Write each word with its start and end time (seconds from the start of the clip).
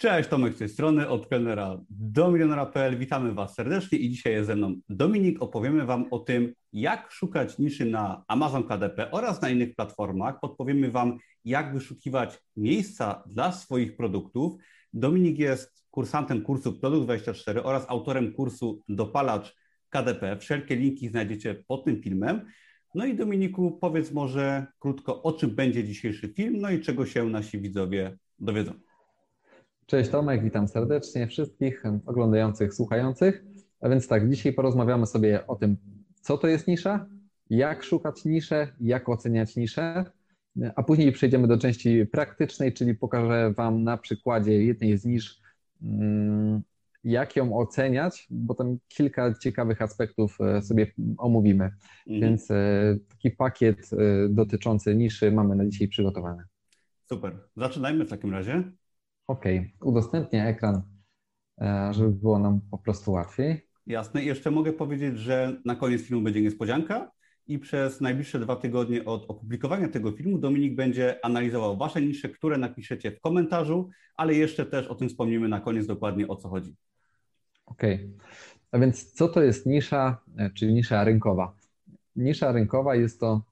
Cześć, 0.00 0.28
Tomek 0.28 0.54
z 0.54 0.58
tej 0.58 0.68
strony, 0.68 1.08
od 1.08 1.26
kelnera 1.26 1.80
do 1.90 2.30
milionera.pl. 2.30 2.98
Witamy 2.98 3.34
Was 3.34 3.54
serdecznie 3.54 3.98
i 3.98 4.10
dzisiaj 4.10 4.32
jest 4.32 4.46
ze 4.46 4.56
mną 4.56 4.74
Dominik. 4.88 5.42
Opowiemy 5.42 5.86
Wam 5.86 6.06
o 6.10 6.18
tym, 6.18 6.54
jak 6.72 7.10
szukać 7.10 7.58
niszy 7.58 7.84
na 7.84 8.24
Amazon 8.28 8.64
KDP 8.64 9.10
oraz 9.10 9.42
na 9.42 9.50
innych 9.50 9.74
platformach. 9.74 10.40
Podpowiemy 10.40 10.90
Wam, 10.90 11.18
jak 11.44 11.74
wyszukiwać 11.74 12.38
miejsca 12.56 13.24
dla 13.26 13.52
swoich 13.52 13.96
produktów. 13.96 14.52
Dominik 14.92 15.38
jest 15.38 15.84
kursantem 15.90 16.42
kursu 16.42 16.70
Produkt24 16.70 17.60
oraz 17.62 17.84
autorem 17.88 18.32
kursu 18.32 18.82
Dopalacz 18.88 19.56
KDP. 19.88 20.36
Wszelkie 20.36 20.76
linki 20.76 21.08
znajdziecie 21.08 21.64
pod 21.68 21.84
tym 21.84 22.02
filmem. 22.02 22.46
No 22.94 23.06
i 23.06 23.14
Dominiku, 23.14 23.78
powiedz 23.80 24.12
może 24.12 24.66
krótko, 24.78 25.22
o 25.22 25.32
czym 25.32 25.50
będzie 25.50 25.84
dzisiejszy 25.84 26.28
film, 26.28 26.60
no 26.60 26.70
i 26.70 26.80
czego 26.80 27.06
się 27.06 27.24
nasi 27.24 27.58
widzowie 27.58 28.18
dowiedzą. 28.38 28.89
Cześć 29.90 30.10
Tomek, 30.10 30.42
witam 30.42 30.68
serdecznie 30.68 31.26
wszystkich 31.26 31.82
oglądających, 32.06 32.74
słuchających. 32.74 33.44
A 33.80 33.88
więc 33.88 34.08
tak, 34.08 34.30
dzisiaj 34.30 34.52
porozmawiamy 34.52 35.06
sobie 35.06 35.46
o 35.46 35.56
tym, 35.56 35.76
co 36.20 36.38
to 36.38 36.48
jest 36.48 36.68
nisza, 36.68 37.06
jak 37.50 37.82
szukać 37.82 38.24
niszę, 38.24 38.68
jak 38.80 39.08
oceniać 39.08 39.56
niszę, 39.56 40.04
a 40.76 40.82
później 40.82 41.12
przejdziemy 41.12 41.48
do 41.48 41.58
części 41.58 42.06
praktycznej, 42.06 42.72
czyli 42.72 42.94
pokażę 42.94 43.52
Wam 43.56 43.84
na 43.84 43.96
przykładzie 43.96 44.64
jednej 44.64 44.98
z 44.98 45.04
nisz, 45.04 45.40
mm, 45.82 46.62
jak 47.04 47.36
ją 47.36 47.58
oceniać, 47.58 48.26
bo 48.30 48.54
tam 48.54 48.78
kilka 48.88 49.34
ciekawych 49.34 49.82
aspektów 49.82 50.38
e, 50.40 50.62
sobie 50.62 50.92
omówimy. 51.18 51.64
Mhm. 51.64 52.20
Więc 52.20 52.50
e, 52.50 52.96
taki 53.08 53.30
pakiet 53.30 53.90
e, 53.92 54.28
dotyczący 54.28 54.94
niszy 54.94 55.32
mamy 55.32 55.56
na 55.56 55.66
dzisiaj 55.66 55.88
przygotowany. 55.88 56.42
Super. 57.08 57.38
Zaczynajmy 57.56 58.04
w 58.04 58.10
takim 58.10 58.32
razie. 58.32 58.72
OK, 59.30 59.44
udostępnię 59.80 60.44
ekran, 60.44 60.82
e, 61.60 61.90
żeby 61.94 62.10
było 62.10 62.38
nam 62.38 62.60
po 62.70 62.78
prostu 62.78 63.12
łatwiej. 63.12 63.68
Jasne. 63.86 64.24
Jeszcze 64.24 64.50
mogę 64.50 64.72
powiedzieć, 64.72 65.18
że 65.18 65.60
na 65.64 65.74
koniec 65.74 66.02
filmu 66.02 66.22
będzie 66.22 66.40
niespodzianka 66.40 67.10
i 67.46 67.58
przez 67.58 68.00
najbliższe 68.00 68.38
dwa 68.38 68.56
tygodnie 68.56 69.04
od 69.04 69.30
opublikowania 69.30 69.88
tego 69.88 70.12
filmu 70.12 70.38
Dominik 70.38 70.74
będzie 70.74 71.24
analizował 71.24 71.76
Wasze 71.76 72.02
nisze, 72.02 72.28
które 72.28 72.58
napiszecie 72.58 73.10
w 73.12 73.20
komentarzu, 73.20 73.90
ale 74.16 74.34
jeszcze 74.34 74.66
też 74.66 74.86
o 74.86 74.94
tym 74.94 75.08
wspomnimy 75.08 75.48
na 75.48 75.60
koniec 75.60 75.86
dokładnie 75.86 76.28
o 76.28 76.36
co 76.36 76.48
chodzi. 76.48 76.76
OK. 77.66 77.82
A 78.72 78.78
więc 78.78 79.12
co 79.12 79.28
to 79.28 79.42
jest 79.42 79.66
nisza, 79.66 80.18
e, 80.36 80.50
czyli 80.50 80.74
nisza 80.74 81.04
rynkowa? 81.04 81.56
Nisza 82.16 82.52
rynkowa 82.52 82.94
jest 82.94 83.20
to 83.20 83.42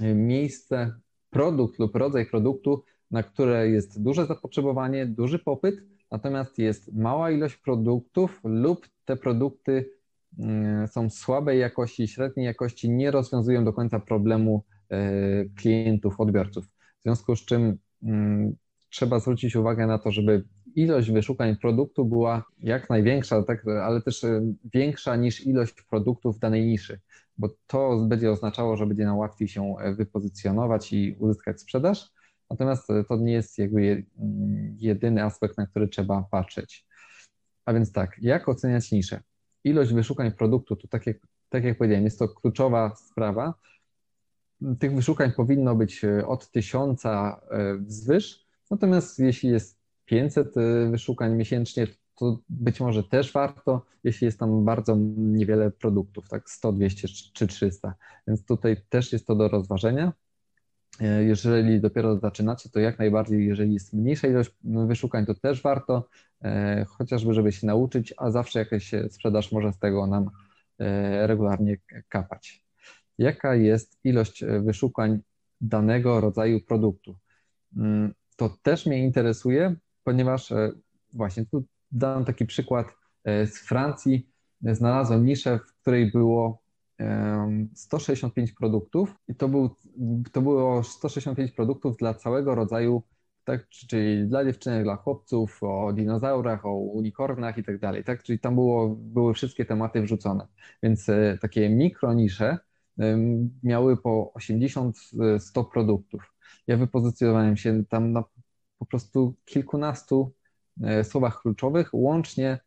e, 0.00 0.14
miejsce, 0.14 0.94
produkt 1.30 1.78
lub 1.78 1.96
rodzaj 1.96 2.26
produktu, 2.26 2.84
na 3.10 3.22
które 3.22 3.68
jest 3.68 4.02
duże 4.02 4.26
zapotrzebowanie, 4.26 5.06
duży 5.06 5.38
popyt, 5.38 5.82
natomiast 6.10 6.58
jest 6.58 6.92
mała 6.92 7.30
ilość 7.30 7.56
produktów 7.56 8.40
lub 8.44 8.88
te 9.04 9.16
produkty 9.16 9.90
mm, 10.38 10.88
są 10.88 11.10
słabej 11.10 11.60
jakości, 11.60 12.08
średniej 12.08 12.46
jakości, 12.46 12.90
nie 12.90 13.10
rozwiązują 13.10 13.64
do 13.64 13.72
końca 13.72 14.00
problemu 14.00 14.64
e, 14.90 15.44
klientów, 15.44 16.20
odbiorców. 16.20 16.64
W 17.00 17.02
związku 17.02 17.36
z 17.36 17.44
czym 17.44 17.78
mm, 18.02 18.56
trzeba 18.90 19.18
zwrócić 19.20 19.56
uwagę 19.56 19.86
na 19.86 19.98
to, 19.98 20.10
żeby 20.10 20.44
ilość 20.74 21.10
wyszukań 21.10 21.56
produktu 21.56 22.04
była 22.04 22.44
jak 22.58 22.90
największa, 22.90 23.42
tak, 23.42 23.66
ale 23.66 24.02
też 24.02 24.24
e, 24.24 24.52
większa 24.74 25.16
niż 25.16 25.46
ilość 25.46 25.82
produktów 25.82 26.38
danej 26.38 26.66
niszy, 26.66 27.00
bo 27.38 27.48
to 27.66 28.06
będzie 28.08 28.30
oznaczało, 28.30 28.76
że 28.76 28.86
będzie 28.86 29.04
nam 29.04 29.18
łatwiej 29.18 29.48
się 29.48 29.74
e, 29.80 29.94
wypozycjonować 29.94 30.92
i 30.92 31.16
uzyskać 31.18 31.60
sprzedaż. 31.60 32.12
Natomiast 32.50 32.90
e, 32.90 33.04
to 33.04 33.16
nie 33.16 33.32
jest 33.32 33.58
jakby 33.58 34.06
jedyny 34.76 35.24
aspekt, 35.24 35.58
na 35.58 35.66
który 35.66 35.88
trzeba 35.88 36.24
patrzeć. 36.30 36.86
A 37.64 37.72
więc 37.72 37.92
tak, 37.92 38.16
jak 38.22 38.48
oceniać 38.48 38.92
niszę? 38.92 39.22
Ilość 39.64 39.92
wyszukań 39.92 40.32
produktu, 40.32 40.76
to 40.76 40.88
tak 40.88 41.06
jak, 41.06 41.16
tak 41.48 41.64
jak 41.64 41.78
powiedziałem, 41.78 42.04
jest 42.04 42.18
to 42.18 42.28
kluczowa 42.28 42.94
sprawa. 42.96 43.54
Tych 44.78 44.94
wyszukań 44.94 45.32
powinno 45.32 45.74
być 45.74 46.04
e, 46.04 46.26
od 46.26 46.50
tysiąca 46.50 47.40
e, 47.50 47.76
wzwyż, 47.76 48.46
natomiast 48.70 49.18
jeśli 49.18 49.50
jest 49.50 49.80
500 50.04 50.54
wyszukań 50.90 51.36
miesięcznie, 51.36 51.86
to 52.14 52.38
być 52.48 52.80
może 52.80 53.04
też 53.04 53.32
warto, 53.32 53.86
jeśli 54.04 54.24
jest 54.24 54.38
tam 54.38 54.64
bardzo 54.64 54.96
niewiele 55.16 55.70
produktów, 55.70 56.28
tak 56.28 56.50
100, 56.50 56.72
200 56.72 57.08
czy 57.08 57.46
300. 57.46 57.94
Więc 58.28 58.44
tutaj 58.44 58.76
też 58.88 59.12
jest 59.12 59.26
to 59.26 59.34
do 59.34 59.48
rozważenia. 59.48 60.12
E, 61.00 61.24
jeżeli 61.24 61.80
dopiero 61.80 62.18
zaczynacie, 62.18 62.70
to 62.70 62.80
jak 62.80 62.98
najbardziej, 62.98 63.46
jeżeli 63.46 63.72
jest 63.72 63.92
mniejsza 63.92 64.28
ilość 64.28 64.50
wyszukań, 64.64 65.26
to 65.26 65.34
też 65.34 65.62
warto, 65.62 66.08
e, 66.42 66.84
chociażby, 66.88 67.34
żeby 67.34 67.52
się 67.52 67.66
nauczyć, 67.66 68.14
a 68.16 68.30
zawsze 68.30 68.58
jakaś 68.58 68.90
sprzedaż 69.10 69.52
może 69.52 69.72
z 69.72 69.78
tego 69.78 70.06
nam 70.06 70.30
e, 70.78 71.26
regularnie 71.26 71.76
kapać. 72.08 72.64
Jaka 73.18 73.54
jest 73.54 73.98
ilość 74.04 74.44
wyszukań 74.60 75.18
danego 75.60 76.20
rodzaju 76.20 76.60
produktu? 76.60 77.16
Mm, 77.76 78.14
to 78.36 78.56
też 78.62 78.86
mnie 78.86 79.04
interesuje, 79.04 79.74
ponieważ 80.04 80.52
właśnie 81.12 81.46
tu 81.46 81.64
dam 81.92 82.24
taki 82.24 82.46
przykład 82.46 82.86
z 83.24 83.58
Francji. 83.58 84.28
Znalazłem 84.62 85.24
niszę, 85.24 85.58
w 85.58 85.80
której 85.80 86.10
było 86.10 86.62
165 87.74 88.52
produktów 88.52 89.14
i 89.28 89.34
to, 89.34 89.48
był, 89.48 89.76
to 90.32 90.42
było 90.42 90.82
165 90.82 91.52
produktów 91.52 91.96
dla 91.96 92.14
całego 92.14 92.54
rodzaju, 92.54 93.02
tak, 93.44 93.68
czyli 93.68 94.28
dla 94.28 94.44
dziewczynek, 94.44 94.82
dla 94.82 94.96
chłopców, 94.96 95.58
o 95.62 95.92
dinozaurach, 95.92 96.66
o 96.66 96.74
unikornach 96.74 97.58
i 97.58 97.64
tak 97.64 97.78
dalej, 97.78 98.04
tak, 98.04 98.22
czyli 98.22 98.38
tam 98.38 98.54
było, 98.54 98.88
były 98.88 99.34
wszystkie 99.34 99.64
tematy 99.64 100.02
wrzucone, 100.02 100.46
więc 100.82 101.08
e, 101.08 101.38
takie 101.40 101.70
mikronisze 101.70 102.58
miały 103.62 103.96
po 103.96 104.32
80-100 104.38 105.70
produktów. 105.72 106.34
Ja 106.66 106.76
wypozycjonowałem 106.76 107.56
się 107.56 107.84
tam 107.88 108.12
na 108.12 108.24
po 108.78 108.86
prostu 108.86 109.34
kilkunastu 109.44 110.32
e, 110.82 111.04
słowach 111.04 111.42
kluczowych, 111.42 111.88
łącznie 111.92 112.50
e, 112.50 112.58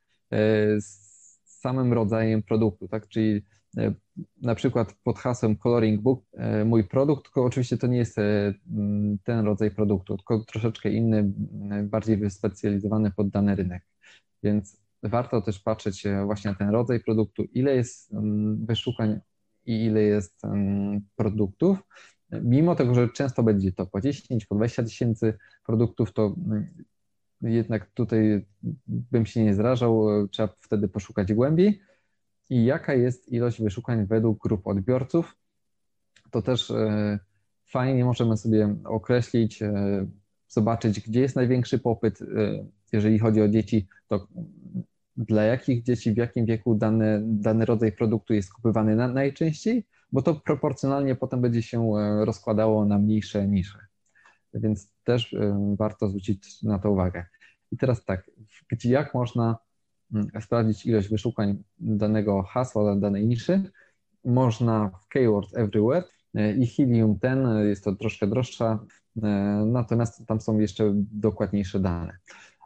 z 0.81 1.13
samym 1.45 1.93
rodzajem 1.93 2.43
produktu, 2.43 2.87
tak? 2.87 3.07
Czyli 3.07 3.43
E, 3.43 3.62
na 4.41 4.55
przykład 4.55 4.93
pod 5.03 5.19
hasłem 5.19 5.57
Coloring 5.57 6.01
Book 6.01 6.25
e, 6.33 6.65
mój 6.65 6.83
produkt, 6.83 7.23
tylko 7.23 7.43
oczywiście 7.45 7.77
to 7.77 7.87
nie 7.87 7.97
jest 7.97 8.17
e, 8.17 8.53
ten 9.23 9.45
rodzaj 9.45 9.71
produktu, 9.71 10.17
tylko 10.17 10.39
troszeczkę 10.39 10.89
inny, 10.89 11.31
bardziej 11.83 12.17
wyspecjalizowany 12.17 13.11
pod 13.11 13.29
dany 13.29 13.55
rynek. 13.55 13.83
Więc 14.43 14.81
warto 15.03 15.41
też 15.41 15.59
patrzeć 15.59 16.03
właśnie 16.25 16.51
na 16.51 16.57
ten 16.57 16.69
rodzaj 16.69 16.99
produktu, 16.99 17.43
ile 17.43 17.75
jest 17.75 18.11
wyszukań 18.55 19.19
i 19.65 19.85
ile 19.85 20.01
jest 20.01 20.41
produktów. 21.15 21.77
Mimo 22.31 22.75
tego, 22.75 22.95
że 22.95 23.09
często 23.09 23.43
będzie 23.43 23.71
to 23.71 23.85
po 23.85 24.01
10, 24.01 24.45
po 24.45 24.55
20 24.55 24.83
tysięcy 24.83 25.37
produktów, 25.65 26.13
to 26.13 26.35
jednak 27.41 27.91
tutaj 27.91 28.45
bym 28.87 29.25
się 29.25 29.43
nie 29.43 29.53
zrażał, 29.53 30.07
trzeba 30.27 30.49
wtedy 30.61 30.87
poszukać 30.87 31.33
głębiej 31.33 31.81
i 32.49 32.65
jaka 32.65 32.93
jest 32.93 33.31
ilość 33.31 33.61
wyszukań 33.61 34.05
według 34.05 34.39
grup 34.39 34.67
odbiorców. 34.67 35.37
To 36.31 36.41
też 36.41 36.71
e, 36.71 37.19
fajnie 37.65 38.05
możemy 38.05 38.37
sobie 38.37 38.75
określić, 38.85 39.61
e, 39.61 40.05
zobaczyć, 40.47 40.99
gdzie 40.99 41.21
jest 41.21 41.35
największy 41.35 41.79
popyt. 41.79 42.21
E, 42.21 42.25
jeżeli 42.93 43.19
chodzi 43.19 43.41
o 43.41 43.47
dzieci, 43.47 43.87
to 44.07 44.27
dla 45.17 45.43
jakich 45.43 45.83
dzieci, 45.83 46.13
w 46.13 46.17
jakim 46.17 46.45
wieku 46.45 46.75
dany, 46.75 47.21
dany 47.25 47.65
rodzaj 47.65 47.91
produktu 47.91 48.33
jest 48.33 48.53
kupywany 48.53 48.95
na, 48.95 49.07
najczęściej, 49.07 49.85
bo 50.11 50.21
to 50.21 50.35
proporcjonalnie 50.35 51.15
potem 51.15 51.41
będzie 51.41 51.61
się 51.61 51.91
rozkładało 52.25 52.85
na 52.85 52.97
mniejsze 52.97 53.47
nisze. 53.47 53.79
Więc 54.53 54.91
też 55.03 55.35
warto 55.77 56.07
zwrócić 56.07 56.63
na 56.63 56.79
to 56.79 56.91
uwagę. 56.91 57.25
I 57.71 57.77
teraz 57.77 58.05
tak, 58.05 58.31
jak 58.83 59.13
można 59.13 59.57
sprawdzić 60.41 60.85
ilość 60.85 61.09
wyszukań 61.09 61.63
danego 61.79 62.43
hasła, 62.43 62.95
danej 62.95 63.27
niszy, 63.27 63.71
można 64.25 64.91
w 65.03 65.07
Keywords 65.07 65.57
Everywhere 65.57 66.03
e, 66.35 66.53
i 66.53 66.67
Helium 66.67 67.19
ten 67.19 67.47
jest 67.67 67.83
to 67.83 67.95
troszkę 67.95 68.27
droższa, 68.27 68.85
e, 69.23 69.27
natomiast 69.65 70.27
tam 70.27 70.41
są 70.41 70.59
jeszcze 70.59 70.91
dokładniejsze 71.11 71.79
dane. 71.79 72.17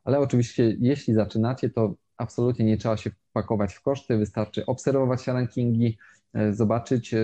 Ale 0.03 0.19
oczywiście, 0.19 0.75
jeśli 0.79 1.13
zaczynacie, 1.13 1.69
to 1.69 1.95
absolutnie 2.17 2.65
nie 2.65 2.77
trzeba 2.77 2.97
się 2.97 3.11
pakować 3.33 3.73
w 3.73 3.81
koszty, 3.81 4.17
wystarczy 4.17 4.65
obserwować 4.65 5.27
rankingi, 5.27 5.97
e, 6.33 6.53
zobaczyć 6.53 7.15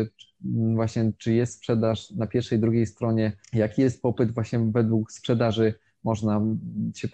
właśnie, 0.75 1.11
czy 1.17 1.33
jest 1.33 1.53
sprzedaż 1.53 2.11
na 2.11 2.27
pierwszej, 2.27 2.59
drugiej 2.59 2.85
stronie, 2.85 3.37
jaki 3.53 3.81
jest 3.81 4.01
popyt 4.01 4.31
właśnie 4.31 4.59
według 4.59 5.11
sprzedaży 5.11 5.73
można 6.03 6.41
się 6.95 7.07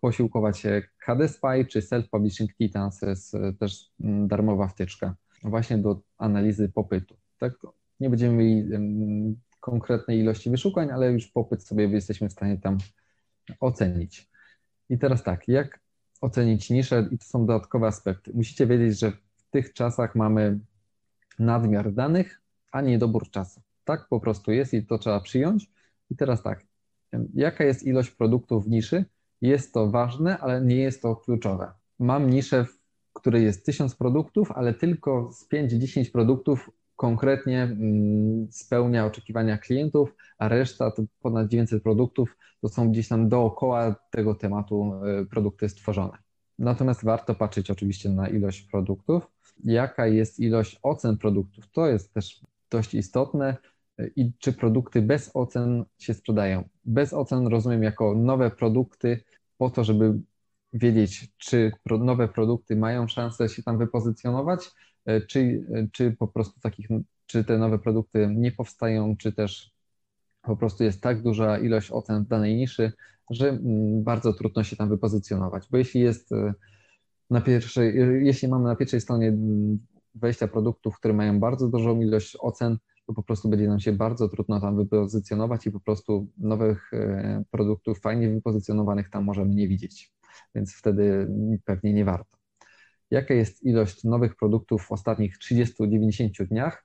posiłkować 0.00 0.62
KD 1.06 1.28
Spy 1.28 1.64
czy 1.68 1.82
Self 1.82 2.10
Publishing 2.10 2.56
Titans, 2.56 3.02
jest 3.02 3.36
też 3.58 3.90
mm, 4.00 4.28
darmowa 4.28 4.68
wtyczka 4.68 5.14
właśnie 5.42 5.78
do 5.78 6.00
analizy 6.18 6.68
popytu. 6.68 7.16
Tak? 7.38 7.52
Nie 8.00 8.10
będziemy 8.10 8.34
mieli 8.34 9.36
konkretnej 9.60 10.18
ilości 10.18 10.50
wyszukań, 10.50 10.90
ale 10.90 11.12
już 11.12 11.26
popyt 11.26 11.62
sobie 11.62 11.88
jesteśmy 11.88 12.28
w 12.28 12.32
stanie 12.32 12.58
tam 12.58 12.78
ocenić. 13.60 14.30
I 14.88 14.98
teraz 14.98 15.22
tak, 15.22 15.48
jak 15.48 15.80
ocenić 16.20 16.70
niszę 16.70 17.08
i 17.10 17.18
to 17.18 17.24
są 17.24 17.46
dodatkowe 17.46 17.86
aspekty. 17.86 18.32
Musicie 18.34 18.66
wiedzieć, 18.66 18.98
że 18.98 19.12
w 19.12 19.50
tych 19.50 19.72
czasach 19.72 20.14
mamy 20.14 20.58
nadmiar 21.38 21.92
danych, 21.92 22.40
a 22.72 22.80
nie 22.80 22.98
dobór 22.98 23.30
czasu. 23.30 23.62
Tak 23.84 24.08
po 24.08 24.20
prostu 24.20 24.52
jest 24.52 24.74
i 24.74 24.86
to 24.86 24.98
trzeba 24.98 25.20
przyjąć. 25.20 25.70
I 26.10 26.16
teraz 26.16 26.42
tak, 26.42 26.66
jaka 27.34 27.64
jest 27.64 27.82
ilość 27.82 28.10
produktów 28.10 28.64
w 28.64 28.68
niszy? 28.68 29.04
Jest 29.40 29.74
to 29.74 29.90
ważne, 29.90 30.38
ale 30.38 30.64
nie 30.64 30.76
jest 30.76 31.02
to 31.02 31.16
kluczowe. 31.16 31.72
Mam 31.98 32.30
niszę, 32.30 32.64
w 32.64 32.78
której 33.12 33.44
jest 33.44 33.66
1000 33.66 33.94
produktów, 33.94 34.52
ale 34.52 34.74
tylko 34.74 35.32
z 35.32 35.48
5-10 35.48 36.10
produktów 36.12 36.70
konkretnie 36.96 37.62
mm, 37.62 38.48
spełnia 38.50 39.06
oczekiwania 39.06 39.58
klientów, 39.58 40.14
a 40.38 40.48
reszta 40.48 40.90
to 40.90 41.02
ponad 41.20 41.48
900 41.48 41.82
produktów 41.82 42.36
to 42.60 42.68
są 42.68 42.90
gdzieś 42.90 43.08
tam 43.08 43.28
dookoła 43.28 43.94
tego 44.10 44.34
tematu 44.34 44.92
e, 45.04 45.24
produkty 45.24 45.68
stworzone. 45.68 46.18
Natomiast 46.58 47.04
warto 47.04 47.34
patrzeć 47.34 47.70
oczywiście 47.70 48.08
na 48.08 48.28
ilość 48.28 48.62
produktów, 48.62 49.30
jaka 49.64 50.06
jest 50.06 50.40
ilość 50.40 50.78
ocen 50.82 51.18
produktów. 51.18 51.70
To 51.70 51.86
jest 51.86 52.14
też 52.14 52.40
dość 52.70 52.94
istotne 52.94 53.56
i 54.16 54.32
czy 54.38 54.52
produkty 54.52 55.02
bez 55.02 55.30
ocen 55.34 55.84
się 55.98 56.14
sprzedają. 56.14 56.68
Bez 56.84 57.12
ocen 57.12 57.46
rozumiem 57.46 57.82
jako 57.82 58.14
nowe 58.14 58.50
produkty 58.50 59.24
po 59.58 59.70
to, 59.70 59.84
żeby 59.84 60.20
wiedzieć, 60.72 61.32
czy 61.38 61.72
nowe 62.00 62.28
produkty 62.28 62.76
mają 62.76 63.08
szansę 63.08 63.48
się 63.48 63.62
tam 63.62 63.78
wypozycjonować, 63.78 64.70
E, 65.04 65.20
czy, 65.20 65.66
czy 65.92 66.12
po 66.12 66.28
prostu 66.28 66.60
takich, 66.60 66.88
czy 67.26 67.44
te 67.44 67.58
nowe 67.58 67.78
produkty 67.78 68.28
nie 68.36 68.52
powstają, 68.52 69.16
czy 69.16 69.32
też 69.32 69.72
po 70.42 70.56
prostu 70.56 70.84
jest 70.84 71.02
tak 71.02 71.22
duża 71.22 71.58
ilość 71.58 71.90
ocen 71.90 72.24
w 72.24 72.28
danej 72.28 72.56
niszy, 72.56 72.92
że 73.30 73.48
mm, 73.48 74.02
bardzo 74.02 74.32
trudno 74.32 74.64
się 74.64 74.76
tam 74.76 74.88
wypozycjonować. 74.88 75.68
Bo 75.70 75.78
jeśli 75.78 76.00
jest 76.00 76.32
e, 76.32 76.54
na 77.30 77.40
pierwszej, 77.40 77.94
jeśli 78.26 78.48
mamy 78.48 78.64
na 78.64 78.76
pierwszej 78.76 79.00
stronie 79.00 79.32
20 80.14 80.44
mm, 80.44 80.52
produktów, 80.52 80.96
które 80.96 81.14
mają 81.14 81.40
bardzo 81.40 81.68
dużą 81.68 82.00
ilość 82.00 82.36
ocen, 82.40 82.78
to 83.10 83.14
po 83.14 83.22
prostu 83.22 83.48
będzie 83.48 83.68
nam 83.68 83.80
się 83.80 83.92
bardzo 83.92 84.28
trudno 84.28 84.60
tam 84.60 84.76
wypozycjonować 84.76 85.66
i 85.66 85.70
po 85.70 85.80
prostu 85.80 86.26
nowych 86.38 86.90
e, 86.92 87.44
produktów 87.50 88.00
fajnie 88.00 88.28
wypozycjonowanych 88.28 89.10
tam 89.10 89.24
możemy 89.24 89.54
nie 89.54 89.68
widzieć. 89.68 90.12
Więc 90.54 90.74
wtedy 90.74 91.28
pewnie 91.64 91.92
nie 91.92 92.04
warto 92.04 92.40
jaka 93.10 93.34
jest 93.34 93.62
ilość 93.62 94.04
nowych 94.04 94.36
produktów 94.36 94.82
w 94.86 94.92
ostatnich 94.92 95.38
30-90 95.38 96.46
dniach. 96.46 96.84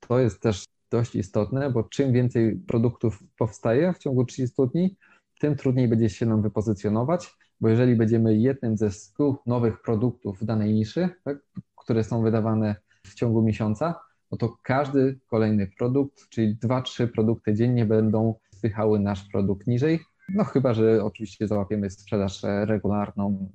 To 0.00 0.18
jest 0.18 0.40
też 0.40 0.64
dość 0.90 1.14
istotne, 1.14 1.70
bo 1.70 1.82
czym 1.82 2.12
więcej 2.12 2.56
produktów 2.56 3.22
powstaje 3.38 3.92
w 3.92 3.98
ciągu 3.98 4.24
30 4.24 4.56
dni, 4.74 4.96
tym 5.40 5.56
trudniej 5.56 5.88
będzie 5.88 6.08
się 6.08 6.26
nam 6.26 6.42
wypozycjonować, 6.42 7.36
bo 7.60 7.68
jeżeli 7.68 7.96
będziemy 7.96 8.36
jednym 8.36 8.76
ze 8.76 8.90
100 8.90 9.42
nowych 9.46 9.82
produktów 9.82 10.40
w 10.40 10.44
danej 10.44 10.74
niszy, 10.74 11.08
tak, 11.24 11.38
które 11.76 12.04
są 12.04 12.22
wydawane 12.22 12.76
w 13.06 13.14
ciągu 13.14 13.42
miesiąca, 13.42 14.00
no 14.32 14.38
to 14.38 14.56
każdy 14.62 15.18
kolejny 15.26 15.70
produkt, 15.78 16.28
czyli 16.28 16.56
2-3 16.56 17.08
produkty 17.08 17.54
dziennie 17.54 17.84
będą 17.84 18.34
spychały 18.50 19.00
nasz 19.00 19.28
produkt 19.32 19.66
niżej. 19.66 20.00
No 20.34 20.44
chyba, 20.44 20.74
że 20.74 21.04
oczywiście 21.04 21.48
załapiemy 21.48 21.90
sprzedaż 21.90 22.42
regularną 22.64 23.50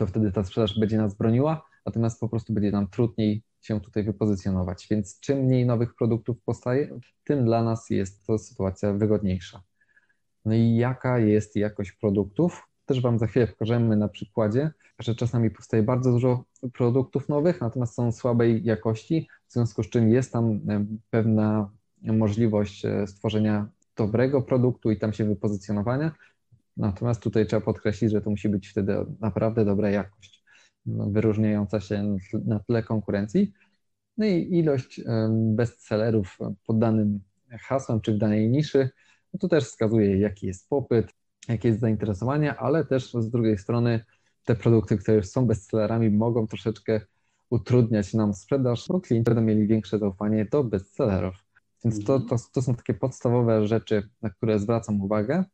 to 0.00 0.06
wtedy 0.06 0.32
ta 0.32 0.44
sprzedaż 0.44 0.78
będzie 0.78 0.96
nas 0.96 1.14
broniła, 1.14 1.66
natomiast 1.86 2.20
po 2.20 2.28
prostu 2.28 2.52
będzie 2.52 2.70
nam 2.70 2.88
trudniej 2.88 3.42
się 3.60 3.80
tutaj 3.80 4.04
wypozycjonować. 4.04 4.86
Więc 4.90 5.20
czym 5.20 5.38
mniej 5.38 5.66
nowych 5.66 5.94
produktów 5.94 6.42
powstaje, 6.44 6.98
tym 7.24 7.44
dla 7.44 7.62
nas 7.64 7.90
jest 7.90 8.26
to 8.26 8.38
sytuacja 8.38 8.92
wygodniejsza. 8.92 9.62
No 10.44 10.54
i 10.54 10.76
jaka 10.76 11.18
jest 11.18 11.56
jakość 11.56 11.92
produktów? 11.92 12.69
Też 12.90 13.00
Wam 13.00 13.18
za 13.18 13.26
chwilę 13.26 13.46
pokażemy 13.46 13.96
na 13.96 14.08
przykładzie, 14.08 14.70
że 14.98 15.14
czasami 15.14 15.50
powstaje 15.50 15.82
bardzo 15.82 16.12
dużo 16.12 16.44
produktów 16.72 17.28
nowych, 17.28 17.60
natomiast 17.60 17.94
są 17.94 18.12
słabej 18.12 18.64
jakości, 18.64 19.28
w 19.48 19.52
związku 19.52 19.82
z 19.82 19.90
czym 19.90 20.08
jest 20.08 20.32
tam 20.32 20.60
e, 20.68 20.84
pewna 21.10 21.70
możliwość 22.02 22.84
e, 22.84 23.06
stworzenia 23.06 23.68
dobrego 23.96 24.42
produktu 24.42 24.90
i 24.90 24.98
tam 24.98 25.12
się 25.12 25.24
wypozycjonowania, 25.24 26.12
Natomiast 26.76 27.22
tutaj 27.22 27.46
trzeba 27.46 27.62
podkreślić, 27.62 28.10
że 28.10 28.20
to 28.20 28.30
musi 28.30 28.48
być 28.48 28.68
wtedy 28.68 28.96
naprawdę 29.20 29.64
dobra 29.64 29.90
jakość, 29.90 30.44
no, 30.86 31.10
wyróżniająca 31.10 31.80
się 31.80 32.16
na 32.44 32.58
tle 32.58 32.82
konkurencji. 32.82 33.52
No 34.16 34.26
i 34.26 34.58
ilość 34.58 35.00
bestsellerów 35.30 36.38
pod 36.66 36.78
danym 36.78 37.20
hasłem 37.60 38.00
czy 38.00 38.14
w 38.14 38.18
danej 38.18 38.50
niszy, 38.50 38.90
no 39.32 39.38
to 39.38 39.48
też 39.48 39.64
wskazuje, 39.64 40.18
jaki 40.18 40.46
jest 40.46 40.68
popyt, 40.68 41.19
jakie 41.48 41.68
jest 41.68 41.80
zainteresowanie, 41.80 42.56
ale 42.56 42.84
też 42.84 43.12
z 43.12 43.30
drugiej 43.30 43.58
strony 43.58 44.04
te 44.44 44.54
produkty, 44.54 44.96
które 44.98 45.16
już 45.16 45.26
są 45.26 45.46
bestsellerami, 45.46 46.10
mogą 46.10 46.46
troszeczkę 46.46 47.00
utrudniać 47.50 48.14
nam 48.14 48.34
sprzedaż, 48.34 48.88
bo 48.88 49.00
klienci 49.00 49.24
będą 49.24 49.42
mieli 49.42 49.66
większe 49.66 49.98
zaufanie 49.98 50.44
do 50.44 50.64
bestsellerów. 50.64 51.34
Więc 51.84 52.04
to, 52.04 52.20
to, 52.20 52.36
to 52.52 52.62
są 52.62 52.74
takie 52.74 52.94
podstawowe 52.94 53.66
rzeczy, 53.66 54.08
na 54.22 54.30
które 54.30 54.58
zwracam 54.58 55.00
uwagę. 55.00 55.44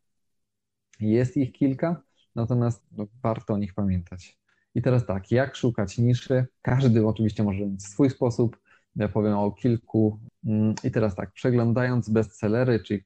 Jest 1.00 1.36
ich 1.36 1.52
kilka, 1.52 2.02
natomiast 2.34 2.86
no, 2.92 3.06
warto 3.22 3.54
o 3.54 3.58
nich 3.58 3.74
pamiętać. 3.74 4.38
I 4.74 4.82
teraz 4.82 5.06
tak, 5.06 5.30
jak 5.30 5.56
szukać 5.56 5.98
niszy? 5.98 6.46
Każdy 6.62 7.06
oczywiście 7.06 7.42
może 7.42 7.66
mieć 7.66 7.84
swój 7.84 8.10
sposób. 8.10 8.56
Ja 8.96 9.08
powiem 9.08 9.38
o 9.38 9.52
kilku. 9.52 10.20
Mm, 10.44 10.74
I 10.84 10.90
teraz 10.90 11.14
tak, 11.14 11.32
przeglądając 11.32 12.10
bestsellery, 12.10 12.80
czyli 12.80 13.04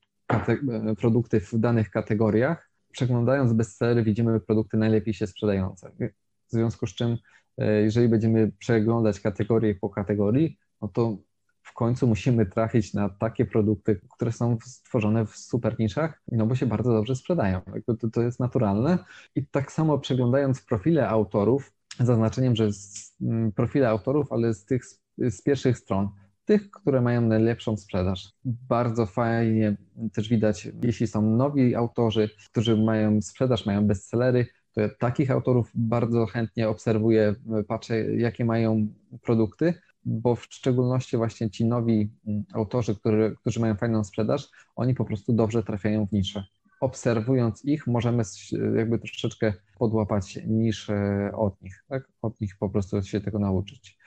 produkty 0.98 1.40
w 1.40 1.58
danych 1.58 1.90
kategoriach, 1.90 2.69
przeglądając 2.92 3.52
bestsellery 3.52 4.02
widzimy 4.02 4.40
produkty 4.40 4.76
najlepiej 4.76 5.14
się 5.14 5.26
sprzedające. 5.26 5.90
W 6.48 6.52
związku 6.52 6.86
z 6.86 6.94
czym, 6.94 7.16
e, 7.58 7.82
jeżeli 7.82 8.08
będziemy 8.08 8.52
przeglądać 8.58 9.20
kategorię 9.20 9.74
po 9.74 9.90
kategorii, 9.90 10.58
no 10.82 10.88
to 10.88 11.18
w 11.62 11.74
końcu 11.74 12.06
musimy 12.06 12.46
trafić 12.46 12.94
na 12.94 13.08
takie 13.08 13.44
produkty, 13.44 14.00
które 14.10 14.32
są 14.32 14.58
stworzone 14.64 15.26
w 15.26 15.36
super 15.36 15.78
niszach, 15.78 16.22
no 16.32 16.46
bo 16.46 16.54
się 16.54 16.66
bardzo 16.66 16.92
dobrze 16.92 17.16
sprzedają. 17.16 17.60
To, 17.86 18.10
to 18.12 18.22
jest 18.22 18.40
naturalne. 18.40 18.98
I 19.34 19.46
tak 19.46 19.72
samo 19.72 19.98
przeglądając 19.98 20.60
profile 20.60 21.08
autorów, 21.08 21.72
zaznaczeniem, 22.00 22.56
że 22.56 22.72
z 22.72 23.16
mm, 23.22 23.52
profile 23.52 23.88
autorów, 23.88 24.32
ale 24.32 24.54
z 24.54 24.64
tych 24.64 24.84
z 25.18 25.42
pierwszych 25.42 25.78
stron, 25.78 26.08
tych, 26.50 26.70
które 26.70 27.00
mają 27.00 27.20
najlepszą 27.20 27.76
sprzedaż. 27.76 28.32
Bardzo 28.44 29.06
fajnie 29.06 29.76
też 30.12 30.28
widać, 30.28 30.68
jeśli 30.82 31.06
są 31.06 31.22
nowi 31.22 31.74
autorzy, 31.74 32.30
którzy 32.50 32.76
mają 32.76 33.22
sprzedaż, 33.22 33.66
mają 33.66 33.86
bestsellery, 33.86 34.46
to 34.72 34.80
ja 34.80 34.88
takich 34.98 35.30
autorów 35.30 35.70
bardzo 35.74 36.26
chętnie 36.26 36.68
obserwuję, 36.68 37.34
patrzę, 37.68 38.16
jakie 38.16 38.44
mają 38.44 38.88
produkty, 39.22 39.74
bo 40.04 40.36
w 40.36 40.44
szczególności 40.44 41.16
właśnie 41.16 41.50
ci 41.50 41.64
nowi 41.64 42.10
mm, 42.26 42.44
autorzy, 42.54 42.94
którzy, 42.94 43.34
którzy 43.40 43.60
mają 43.60 43.76
fajną 43.76 44.04
sprzedaż, 44.04 44.48
oni 44.76 44.94
po 44.94 45.04
prostu 45.04 45.32
dobrze 45.32 45.62
trafiają 45.62 46.06
w 46.06 46.12
niszę. 46.12 46.44
Obserwując 46.80 47.64
ich, 47.64 47.86
możemy 47.86 48.22
jakby 48.76 48.98
troszeczkę 48.98 49.54
podłapać 49.78 50.38
niszę 50.46 51.30
od 51.34 51.62
nich, 51.62 51.84
tak? 51.88 52.08
Od 52.22 52.40
nich 52.40 52.56
po 52.58 52.70
prostu 52.70 53.02
się 53.02 53.20
tego 53.20 53.38
nauczyć. 53.38 53.99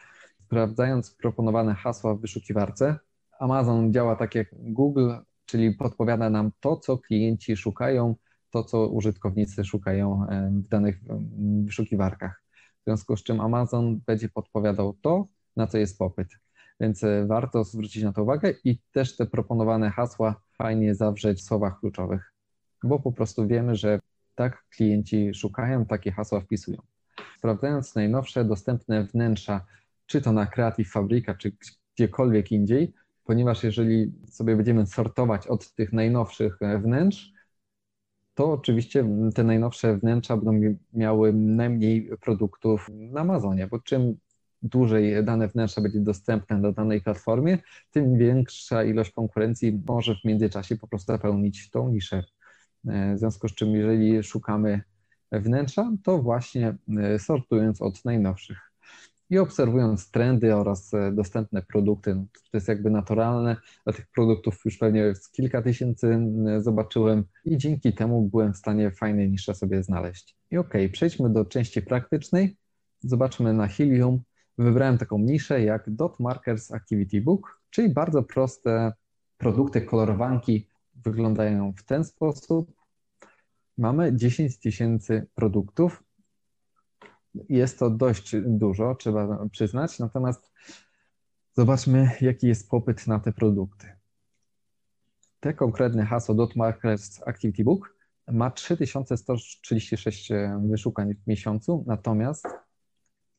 Sprawdzając 0.53 1.12
proponowane 1.12 1.74
hasła 1.74 2.15
w 2.15 2.22
wyszukiwarce, 2.22 3.00
Amazon 3.39 3.93
działa 3.93 4.15
tak 4.15 4.36
jak 4.36 4.48
Google, 4.53 5.12
czyli 5.45 5.72
podpowiada 5.72 6.29
nam 6.29 6.51
to, 6.60 6.77
co 6.77 6.98
klienci 6.98 7.57
szukają, 7.57 8.15
to, 8.50 8.63
co 8.63 8.88
użytkownicy 8.88 9.65
szukają 9.65 10.27
w 10.51 10.67
danych 10.67 11.00
wyszukiwarkach. 11.65 12.43
W 12.81 12.83
związku 12.83 13.17
z 13.17 13.24
czym 13.24 13.41
Amazon 13.41 14.00
będzie 14.05 14.29
podpowiadał 14.29 14.93
to, 15.01 15.27
na 15.55 15.67
co 15.67 15.77
jest 15.77 15.98
popyt. 15.98 16.27
Więc 16.79 17.03
e, 17.03 17.25
warto 17.27 17.63
zwrócić 17.63 18.03
na 18.03 18.13
to 18.13 18.24
uwagę 18.24 18.53
i 18.63 18.79
też 18.91 19.15
te 19.15 19.25
proponowane 19.25 19.89
hasła 19.89 20.41
fajnie 20.57 20.95
zawrzeć 20.95 21.39
w 21.39 21.43
słowach 21.43 21.79
kluczowych, 21.79 22.33
bo 22.83 23.00
po 23.00 23.12
prostu 23.12 23.48
wiemy, 23.48 23.75
że 23.75 24.00
tak 24.36 24.63
klienci 24.75 25.33
szukają, 25.33 25.86
takie 25.86 26.12
hasła 26.12 26.39
wpisują. 26.39 26.81
Sprawdzając 27.38 27.95
najnowsze 27.95 28.45
dostępne 28.45 29.03
wnętrza, 29.03 29.65
czy 30.05 30.22
to 30.22 30.31
na 30.31 30.45
Creative 30.45 30.91
Fabrica, 30.91 31.33
czy 31.33 31.51
gdziekolwiek 31.95 32.51
indziej, 32.51 32.93
ponieważ 33.24 33.63
jeżeli 33.63 34.13
sobie 34.29 34.55
będziemy 34.55 34.86
sortować 34.88 35.48
od 35.48 35.74
tych 35.74 35.93
najnowszych 35.93 36.62
e, 36.62 36.79
wnętrz, 36.79 37.33
to 38.33 38.51
oczywiście 38.51 39.05
te 39.36 39.43
najnowsze 39.43 39.98
wnętrza 39.98 40.38
będą 40.38 40.77
miały 40.93 41.33
najmniej 41.33 42.10
produktów 42.22 42.89
na 42.91 43.22
Amazonie, 43.22 43.67
bo 43.67 43.79
czym 43.79 44.17
dłużej 44.62 45.24
dane 45.24 45.48
wnętrza 45.48 45.81
będzie 45.81 46.00
dostępne 46.00 46.57
na 46.57 46.72
danej 46.72 47.01
platformie, 47.01 47.57
tym 47.91 48.17
większa 48.17 48.83
ilość 48.83 49.12
konkurencji 49.12 49.81
może 49.88 50.15
w 50.15 50.25
międzyczasie 50.25 50.75
po 50.77 50.88
prostu 50.88 51.12
zapełnić 51.12 51.69
tą 51.69 51.89
niszę. 51.89 52.24
E, 52.88 53.15
w 53.15 53.19
związku 53.19 53.48
z 53.48 53.55
czym, 53.55 53.75
jeżeli 53.75 54.24
szukamy 54.24 54.81
wnętrza, 55.31 55.91
to 56.03 56.17
właśnie 56.17 56.75
e, 56.98 57.19
sortując 57.19 57.81
od 57.81 58.05
najnowszych. 58.05 58.73
I 59.30 59.38
obserwując 59.38 60.12
trendy 60.12 60.56
oraz 60.56 60.94
e, 60.94 61.12
dostępne 61.12 61.62
produkty, 61.62 62.15
no, 62.15 62.25
to 62.34 62.58
jest 62.58 62.68
jakby 62.68 62.89
naturalne. 62.89 63.58
Dla 63.84 63.94
tych 63.94 64.08
produktów 64.15 64.62
już 64.65 64.77
pewnie 64.77 65.13
kilka 65.32 65.62
tysięcy 65.62 66.20
zobaczyłem 66.58 67.24
i 67.46 67.58
dzięki 67.58 67.94
temu 67.94 68.30
byłem 68.30 68.53
w 68.53 68.58
stanie 68.58 68.92
fajne 68.92 69.27
nisze 69.27 69.56
sobie 69.56 69.84
znaleźć. 69.84 70.36
I 70.51 70.58
ok, 70.58 70.74
przejdźmy 70.92 71.30
do 71.30 71.46
części 71.46 71.82
praktycznej. 71.82 72.58
Zobaczmy 73.00 73.53
na 73.53 73.68
Helium. 73.68 74.22
Wybrałem 74.58 74.98
taką 74.98 75.18
niszę 75.18 75.62
jak 75.62 75.89
Dot 75.89 76.20
Markers 76.20 76.72
Activity 76.72 77.22
Book, 77.22 77.62
czyli 77.70 77.94
bardzo 77.94 78.24
proste 78.24 78.94
produkty 79.38 79.82
kolorowanki 79.82 80.68
wyglądają 80.96 81.74
w 81.77 81.84
ten 81.84 82.06
sposób. 82.06 82.72
Mamy 83.77 84.15
10 84.15 84.60
tysięcy 84.60 85.27
produktów 85.36 86.03
jest 87.50 87.80
to 87.80 87.90
dość 87.90 88.36
dużo, 88.46 88.96
trzeba 88.96 89.50
przyznać, 89.50 90.00
natomiast 90.00 90.52
zobaczmy, 91.54 92.12
jaki 92.22 92.48
jest 92.48 92.70
popyt 92.70 93.08
na 93.08 93.20
te 93.20 93.32
produkty. 93.32 93.88
Te 95.40 95.54
konkretne 95.54 96.06
hasło 96.06 96.36
Dot 96.36 96.54
Activity 97.25 97.63
Book 97.63 97.98
ma 98.28 98.52
3136 98.52 100.30
wyszukań 100.70 101.16
w 101.16 101.28
miesiącu, 101.28 101.84
natomiast 101.88 102.48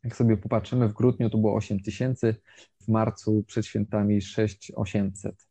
jak 0.05 0.17
sobie 0.17 0.37
popatrzymy, 0.37 0.89
w 0.89 0.93
grudniu 0.93 1.31
to 1.31 1.39
było 1.39 1.55
8000, 1.55 2.35
w 2.81 2.89
marcu 2.89 3.45
przed 3.47 3.67
świętami 3.67 4.23
6800. 4.23 5.49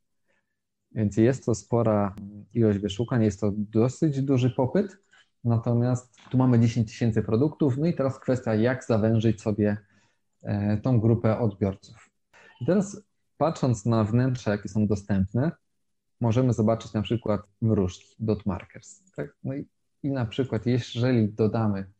Więc 0.91 1.17
jest 1.17 1.45
to 1.45 1.55
spora 1.55 2.15
ilość 2.53 2.79
wyszukań, 2.79 3.23
jest 3.23 3.41
to 3.41 3.51
dosyć 3.55 4.21
duży 4.21 4.49
popyt. 4.49 4.97
Natomiast 5.43 6.17
tu 6.31 6.37
mamy 6.37 6.59
10 6.59 6.87
tysięcy 6.87 7.23
produktów, 7.23 7.77
no 7.77 7.85
i 7.85 7.93
teraz 7.93 8.19
kwestia, 8.19 8.55
jak 8.55 8.83
zawężyć 8.83 9.41
sobie 9.41 9.77
e, 10.41 10.77
tą 10.77 10.99
grupę 10.99 11.39
odbiorców. 11.39 12.09
I 12.61 12.65
teraz 12.65 13.01
patrząc 13.37 13.85
na 13.85 14.03
wnętrza, 14.03 14.51
jakie 14.51 14.69
są 14.69 14.87
dostępne, 14.87 15.51
możemy 16.21 16.53
zobaczyć 16.53 16.93
na 16.93 17.01
przykład 17.01 17.41
wróżki, 17.61 18.15
dot 18.19 18.45
markers. 18.45 19.11
Tak? 19.15 19.35
No 19.43 19.53
i, 19.53 19.67
i 20.03 20.11
na 20.11 20.25
przykład, 20.25 20.65
jeżeli 20.65 21.33
dodamy 21.33 21.91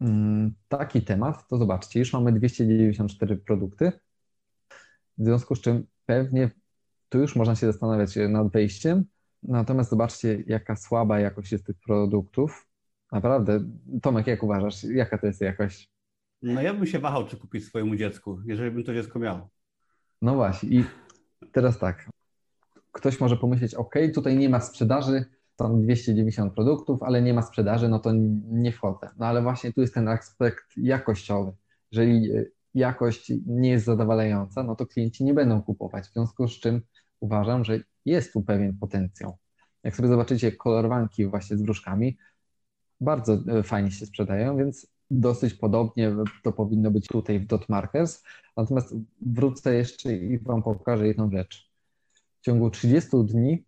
mm, 0.00 0.54
taki 0.68 1.02
temat, 1.02 1.48
to 1.48 1.58
zobaczcie, 1.58 2.00
już 2.00 2.12
mamy 2.12 2.32
294 2.32 3.36
produkty, 3.36 3.92
w 5.18 5.24
związku 5.24 5.54
z 5.54 5.60
czym 5.60 5.86
pewnie 6.06 6.50
tu 7.08 7.18
już 7.18 7.36
można 7.36 7.56
się 7.56 7.66
zastanawiać 7.66 8.16
nad 8.28 8.52
wejściem, 8.52 9.04
Natomiast 9.44 9.90
zobaczcie, 9.90 10.42
jaka 10.46 10.76
słaba 10.76 11.20
jakość 11.20 11.52
jest 11.52 11.66
tych 11.66 11.76
produktów. 11.86 12.68
Naprawdę, 13.12 13.60
Tomek, 14.02 14.26
jak 14.26 14.42
uważasz, 14.42 14.84
jaka 14.84 15.18
to 15.18 15.26
jest 15.26 15.40
jakość? 15.40 15.90
No 16.42 16.62
ja 16.62 16.74
bym 16.74 16.86
się 16.86 16.98
wahał, 16.98 17.26
czy 17.26 17.36
kupić 17.36 17.64
swojemu 17.64 17.96
dziecku, 17.96 18.40
jeżeli 18.46 18.70
bym 18.70 18.84
to 18.84 18.94
dziecko 18.94 19.18
miał. 19.18 19.48
No 20.22 20.34
właśnie 20.34 20.68
i 20.68 20.84
teraz 21.52 21.78
tak, 21.78 22.10
ktoś 22.92 23.20
może 23.20 23.36
pomyśleć, 23.36 23.74
ok, 23.74 23.94
tutaj 24.14 24.36
nie 24.36 24.48
ma 24.48 24.60
sprzedaży, 24.60 25.24
są 25.58 25.82
290 25.82 26.54
produktów, 26.54 27.02
ale 27.02 27.22
nie 27.22 27.34
ma 27.34 27.42
sprzedaży, 27.42 27.88
no 27.88 27.98
to 27.98 28.12
nie 28.50 28.72
wchodzę. 28.72 29.10
No 29.18 29.26
ale 29.26 29.42
właśnie 29.42 29.72
tu 29.72 29.80
jest 29.80 29.94
ten 29.94 30.08
aspekt 30.08 30.64
jakościowy. 30.76 31.52
Jeżeli 31.92 32.30
jakość 32.74 33.32
nie 33.46 33.70
jest 33.70 33.84
zadowalająca, 33.84 34.62
no 34.62 34.76
to 34.76 34.86
klienci 34.86 35.24
nie 35.24 35.34
będą 35.34 35.62
kupować, 35.62 36.04
w 36.04 36.12
związku 36.12 36.48
z 36.48 36.60
czym 36.60 36.80
uważam, 37.20 37.64
że 37.64 37.80
jest 38.04 38.32
tu 38.32 38.42
pewien 38.42 38.78
potencjał. 38.78 39.38
Jak 39.82 39.96
sobie 39.96 40.08
zobaczycie 40.08 40.52
kolorowanki 40.52 41.26
właśnie 41.26 41.56
z 41.56 41.62
wróżkami, 41.62 42.18
bardzo 43.00 43.38
e, 43.48 43.62
fajnie 43.62 43.90
się 43.90 44.06
sprzedają, 44.06 44.56
więc 44.56 44.86
dosyć 45.10 45.54
podobnie 45.54 46.12
to 46.42 46.52
powinno 46.52 46.90
być 46.90 47.06
tutaj 47.06 47.40
w 47.40 47.46
Dot 47.46 47.68
Markers. 47.68 48.22
Natomiast 48.56 48.94
wrócę 49.20 49.74
jeszcze 49.74 50.16
i 50.16 50.38
Wam 50.38 50.62
pokażę 50.62 51.06
jedną 51.06 51.30
rzecz. 51.30 51.70
W 52.40 52.44
ciągu 52.44 52.70
30 52.70 53.10
dni 53.24 53.64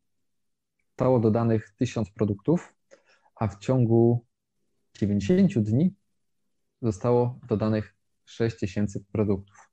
zostało 0.91 1.21
dodanych 1.21 1.75
1000 1.79 2.11
produktów, 2.11 2.75
a 3.35 3.49
w 3.49 3.59
ciągu 3.59 4.25
90 4.99 5.59
dni 5.59 5.95
zostało 6.83 7.41
dodanych 7.49 7.95
6000 8.25 9.01
produktów. 9.13 9.71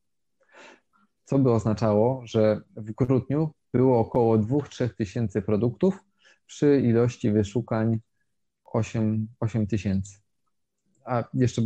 Co 1.25 1.39
by 1.39 1.51
oznaczało, 1.51 2.22
że 2.25 2.62
w 2.75 2.91
grudniu 2.91 3.53
było 3.74 4.00
około 4.00 4.38
2-3 4.38 4.89
tysięcy 4.89 5.42
produktów 5.42 6.03
przy 6.46 6.82
ilości 6.82 7.32
wyszukań 7.32 8.00
8, 8.65 9.27
8 9.39 9.68
tysięcy. 9.68 10.20
A 11.06 11.24
jeszcze 11.34 11.62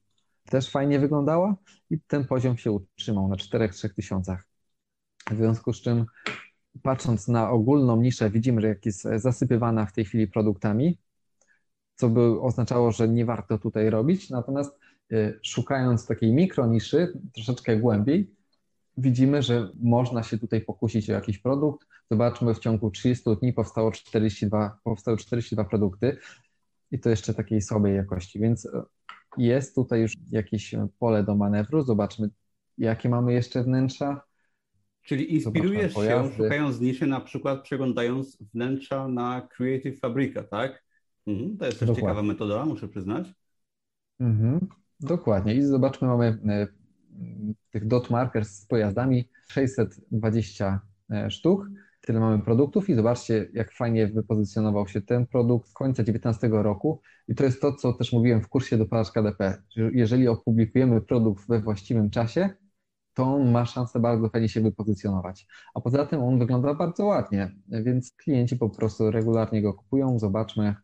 też 0.46 0.70
fajnie 0.70 1.00
wyglądała 1.00 1.56
i 1.90 2.00
ten 2.00 2.26
poziom 2.28 2.58
się 2.58 2.72
utrzymał 2.72 3.28
na 3.28 3.36
4-3 3.36 3.94
tysiącach. 3.94 4.48
W 5.32 5.36
związku 5.36 5.74
z 5.74 5.82
czym, 5.82 6.06
patrząc 6.84 7.28
na 7.28 7.50
ogólną 7.50 8.02
niszę, 8.02 8.30
widzimy, 8.30 8.62
że 8.62 8.68
jak 8.68 8.86
jest 8.86 9.02
zasypywana 9.16 9.86
w 9.86 9.94
tej 9.94 10.06
chwili 10.06 10.28
produktami, 10.28 10.98
co 11.96 12.10
by 12.10 12.42
oznaczało, 12.42 12.92
że 12.92 13.08
nie 13.08 13.26
warto 13.26 13.58
tutaj 13.58 13.90
robić. 13.90 14.30
Natomiast 14.30 14.80
y, 15.12 15.40
szukając 15.44 16.08
takiej 16.08 16.34
mikroniszy, 16.34 17.20
troszeczkę 17.34 17.78
głębiej, 17.78 18.36
widzimy, 19.02 19.42
że 19.42 19.72
można 19.82 20.24
się 20.24 20.38
tutaj 20.38 20.62
pokusić 20.62 21.10
o 21.10 21.14
jakiś 21.14 21.40
produkt. 21.40 21.88
Zobaczmy, 22.12 22.54
w 22.54 22.60
ciągu 22.60 22.92
30 22.92 23.30
dni 23.42 23.54
powstało 23.54 23.92
42, 23.92 24.78
powstały 24.84 25.18
42 25.18 25.64
produkty 25.66 26.18
i 26.92 27.00
to 27.00 27.10
jeszcze 27.10 27.34
takiej 27.34 27.62
słabej 27.62 27.96
jakości, 27.96 28.40
więc 28.40 28.66
e, 28.66 28.84
jest 29.38 29.76
tutaj 29.76 30.02
już 30.02 30.14
jakieś 30.32 30.76
pole 31.00 31.24
do 31.24 31.36
manewru. 31.36 31.84
Zobaczmy, 31.84 32.30
jakie 32.78 33.10
mamy 33.10 33.34
jeszcze 33.34 33.64
wnętrza. 33.64 34.22
Czyli 35.04 35.34
inspirujesz 35.34 35.94
się, 35.94 36.32
szukając 36.38 36.80
niszy, 36.80 37.08
na 37.08 37.22
przykład 37.22 37.64
przeglądając 37.64 38.38
wnętrza 38.54 39.08
na 39.08 39.48
Creative 39.52 40.00
Fabrica, 40.00 40.44
tak? 40.44 40.84
Mhm, 41.28 41.58
to 41.58 41.66
jest 41.66 41.80
też 41.80 41.88
Dokładnie. 41.88 42.02
ciekawa 42.02 42.24
metoda, 42.24 42.66
muszę 42.66 42.88
przyznać. 42.88 43.34
Mhm, 44.20 44.68
dokładnie. 45.00 45.56
I 45.56 45.62
zobaczmy, 45.62 46.08
mamy 46.08 46.40
e, 46.48 46.68
tych 47.72 47.88
dot 47.88 48.10
markers 48.10 48.50
z 48.50 48.66
pojazdami 48.66 49.30
620 49.48 50.82
e, 51.12 51.32
sztuk. 51.32 51.68
Tyle 52.02 52.20
mamy 52.20 52.40
produktów 52.40 52.90
i 52.90 52.96
zobaczcie, 52.96 53.50
jak 53.54 53.72
fajnie 53.72 54.08
wypozycjonował 54.08 54.88
się 54.88 55.02
ten 55.02 55.28
produkt 55.28 55.70
z 55.70 55.74
końca 55.74 56.04
2019 56.04 56.50
roku. 56.52 57.02
I 57.28 57.36
to 57.36 57.44
jest 57.44 57.62
to, 57.62 57.74
co 57.74 57.94
też 57.94 58.14
mówiłem 58.14 58.42
w 58.42 58.48
kursie 58.48 58.78
do 58.78 58.86
Palasz 58.86 59.12
KDP. 59.12 59.62
Jeżeli 59.76 60.28
opublikujemy 60.28 61.02
produkt 61.02 61.48
we 61.48 61.60
właściwym 61.60 62.10
czasie, 62.10 62.50
to 63.14 63.24
on 63.24 63.52
ma 63.52 63.66
szansę 63.66 64.00
bardzo 64.00 64.30
fajnie 64.30 64.50
się 64.50 64.62
wypozycjonować. 64.62 65.48
A 65.74 65.82
poza 65.82 66.06
tym 66.06 66.24
on 66.24 66.40
wygląda 66.40 66.74
bardzo 66.74 67.06
ładnie, 67.06 67.56
więc 67.68 68.12
klienci 68.12 68.58
po 68.58 68.70
prostu 68.70 69.12
regularnie 69.12 69.62
go 69.62 69.74
kupują. 69.74 70.20
Zobaczmy 70.20 70.76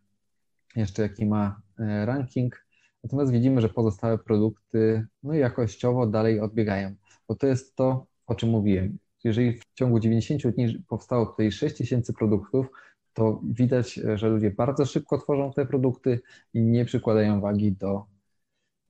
jeszcze, 0.76 1.02
jaki 1.02 1.26
ma 1.26 1.60
e, 1.78 2.06
ranking. 2.06 2.67
Natomiast 3.04 3.32
widzimy, 3.32 3.60
że 3.60 3.68
pozostałe 3.68 4.18
produkty 4.18 5.06
no, 5.22 5.34
jakościowo 5.34 6.06
dalej 6.06 6.40
odbiegają, 6.40 6.94
bo 7.28 7.34
to 7.34 7.46
jest 7.46 7.76
to, 7.76 8.06
o 8.26 8.34
czym 8.34 8.48
mówiłem. 8.48 8.98
Jeżeli 9.24 9.52
w 9.52 9.64
ciągu 9.74 10.00
90 10.00 10.46
dni 10.46 10.84
powstało 10.88 11.26
tutaj 11.26 11.52
6000 11.52 12.12
produktów, 12.12 12.66
to 13.12 13.40
widać, 13.44 13.94
że 14.14 14.28
ludzie 14.28 14.50
bardzo 14.50 14.86
szybko 14.86 15.18
tworzą 15.18 15.52
te 15.52 15.66
produkty 15.66 16.20
i 16.54 16.62
nie 16.62 16.84
przykładają 16.84 17.40
wagi 17.40 17.72
do 17.72 18.06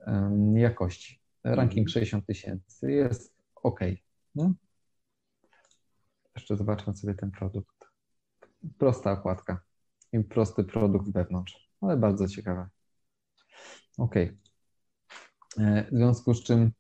um, 0.07 0.59
jakości. 0.59 1.21
Ranking 1.45 1.88
60 1.88 2.23
mhm. 2.23 2.27
tysięcy 2.27 2.93
jest 2.93 3.35
ok. 3.55 3.81
No? 4.35 4.53
Jeszcze 6.37 6.57
zobaczmy 6.57 6.97
sobie 6.97 7.15
ten 7.15 7.31
produkt. 7.31 7.85
Prosta 8.79 9.12
okładka 9.12 9.61
i 10.12 10.21
prosty 10.21 10.65
produkt 10.65 11.11
wewnątrz, 11.11 11.71
ale 11.81 11.97
bardzo 11.97 12.29
ciekawe. 12.29 12.69
OK. 13.99 14.17
E, 14.17 15.85
w 15.93 15.97
związku 15.97 16.35
z 16.35 16.43
czym 16.43 16.71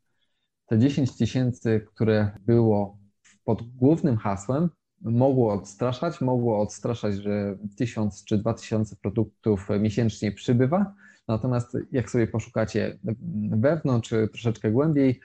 te 0.66 0.78
10 0.78 1.16
tysięcy, 1.16 1.86
które 1.94 2.38
było 2.46 2.98
pod 3.44 3.62
głównym 3.62 4.16
hasłem, 4.16 4.68
mogło 5.00 5.52
odstraszać, 5.52 6.20
mogło 6.20 6.60
odstraszać, 6.60 7.14
że 7.14 7.58
1000 7.76 8.24
czy 8.24 8.38
2000 8.38 8.96
produktów 8.96 9.68
miesięcznie 9.80 10.32
przybywa. 10.32 10.94
Natomiast 11.28 11.76
jak 11.92 12.10
sobie 12.10 12.26
poszukacie 12.26 12.98
wewnątrz, 13.50 14.10
troszeczkę 14.10 14.70
głębiej, 14.70 15.20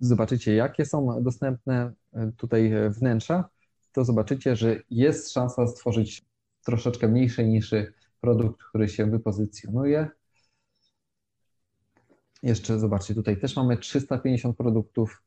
zobaczycie, 0.00 0.54
jakie 0.54 0.84
są 0.84 1.22
dostępne 1.22 1.92
tutaj 2.36 2.72
wnętrza, 2.90 3.48
to 3.92 4.04
zobaczycie, 4.04 4.56
że 4.56 4.82
jest 4.90 5.32
szansa 5.32 5.66
stworzyć 5.66 6.24
troszeczkę 6.64 7.08
mniejszej 7.08 7.48
niszy 7.48 7.92
produkt, 8.20 8.62
który 8.62 8.88
się 8.88 9.06
wypozycjonuje. 9.06 10.08
Jeszcze 12.44 12.78
zobaczcie, 12.78 13.14
tutaj 13.14 13.40
też 13.40 13.56
mamy 13.56 13.76
350 13.76 14.56
produktów 14.56 15.22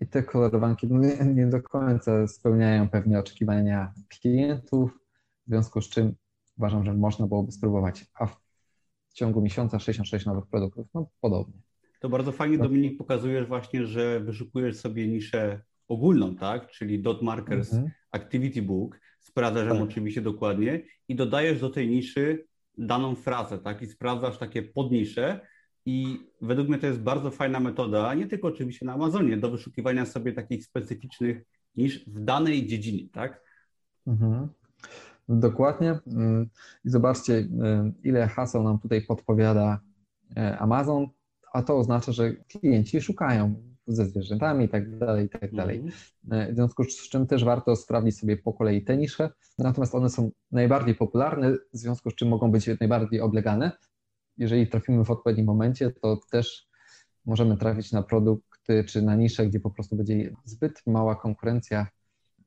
i 0.00 0.06
te 0.06 0.22
kolorowanki 0.22 0.86
nie, 0.90 1.24
nie 1.34 1.46
do 1.46 1.62
końca 1.62 2.26
spełniają 2.26 2.88
pewnie 2.88 3.18
oczekiwania 3.18 3.92
klientów, 4.08 4.98
w 5.46 5.48
związku 5.48 5.80
z 5.80 5.88
czym 5.88 6.14
uważam, 6.58 6.84
że 6.84 6.94
można 6.94 7.26
byłoby 7.26 7.52
spróbować, 7.52 8.06
a 8.14 8.26
w 8.26 9.14
ciągu 9.14 9.42
miesiąca 9.42 9.78
66 9.78 10.26
nowych 10.26 10.46
produktów, 10.46 10.86
no 10.94 11.08
podobnie. 11.20 11.54
To 12.00 12.08
bardzo 12.08 12.32
fajnie, 12.32 12.58
Dominik, 12.58 12.98
pokazujesz 12.98 13.46
właśnie, 13.46 13.86
że 13.86 14.20
wyszukujesz 14.20 14.76
sobie 14.76 15.08
niszę 15.08 15.60
ogólną, 15.88 16.36
tak? 16.36 16.70
Czyli 16.70 17.02
dot 17.02 17.22
markers 17.22 17.72
mhm. 17.72 17.92
activity 18.10 18.62
book, 18.62 19.00
sprawdzasz 19.20 19.68
ją 19.68 19.74
tak. 19.74 19.82
oczywiście 19.82 20.20
dokładnie 20.20 20.82
i 21.08 21.14
dodajesz 21.14 21.60
do 21.60 21.70
tej 21.70 21.88
niszy 21.88 22.46
daną 22.78 23.14
frazę, 23.14 23.58
tak? 23.58 23.82
I 23.82 23.86
sprawdzasz 23.86 24.38
takie 24.38 24.62
podnisze 24.62 25.40
i 25.86 26.26
według 26.40 26.68
mnie 26.68 26.78
to 26.78 26.86
jest 26.86 27.00
bardzo 27.00 27.30
fajna 27.30 27.60
metoda, 27.60 28.14
nie 28.14 28.26
tylko 28.26 28.48
oczywiście 28.48 28.86
na 28.86 28.92
Amazonie, 28.92 29.36
do 29.36 29.50
wyszukiwania 29.50 30.06
sobie 30.06 30.32
takich 30.32 30.64
specyficznych 30.64 31.42
niż 31.76 32.06
w 32.06 32.24
danej 32.24 32.66
dziedzinie, 32.66 33.08
tak? 33.12 33.42
Mhm. 34.06 34.48
Dokładnie. 35.28 35.98
Mm, 36.06 36.50
I 36.84 36.90
zobaczcie, 36.90 37.32
y, 37.32 37.48
ile 38.02 38.28
haseł 38.28 38.62
nam 38.62 38.78
tutaj 38.78 39.02
podpowiada 39.02 39.80
e, 40.36 40.58
Amazon, 40.58 41.06
a 41.52 41.62
to 41.62 41.78
oznacza, 41.78 42.12
że 42.12 42.32
klienci 42.32 43.00
szukają 43.00 43.73
ze 43.86 44.06
zwierzętami 44.06 44.64
i 44.64 44.68
tak 44.68 44.98
dalej, 44.98 45.26
i 45.26 45.28
tak 45.28 45.54
dalej. 45.54 45.76
Mhm. 45.76 46.48
E, 46.48 46.52
w 46.52 46.54
związku 46.54 46.84
z 46.84 47.08
czym 47.08 47.26
też 47.26 47.44
warto 47.44 47.76
sprawdzić 47.76 48.18
sobie 48.18 48.36
po 48.36 48.52
kolei 48.52 48.84
te 48.84 48.96
nisze, 48.96 49.30
natomiast 49.58 49.94
one 49.94 50.10
są 50.10 50.30
najbardziej 50.52 50.94
popularne, 50.94 51.52
w 51.52 51.76
związku 51.76 52.10
z 52.10 52.14
czym 52.14 52.28
mogą 52.28 52.50
być 52.50 52.70
najbardziej 52.80 53.20
oblegane. 53.20 53.72
Jeżeli 54.36 54.66
trafimy 54.66 55.04
w 55.04 55.10
odpowiednim 55.10 55.46
momencie, 55.46 55.90
to 55.90 56.20
też 56.30 56.68
możemy 57.26 57.56
trafić 57.56 57.92
na 57.92 58.02
produkty 58.02 58.84
czy 58.84 59.02
na 59.02 59.16
nisze, 59.16 59.46
gdzie 59.46 59.60
po 59.60 59.70
prostu 59.70 59.96
będzie 59.96 60.36
zbyt 60.44 60.82
mała 60.86 61.16
konkurencja 61.16 61.86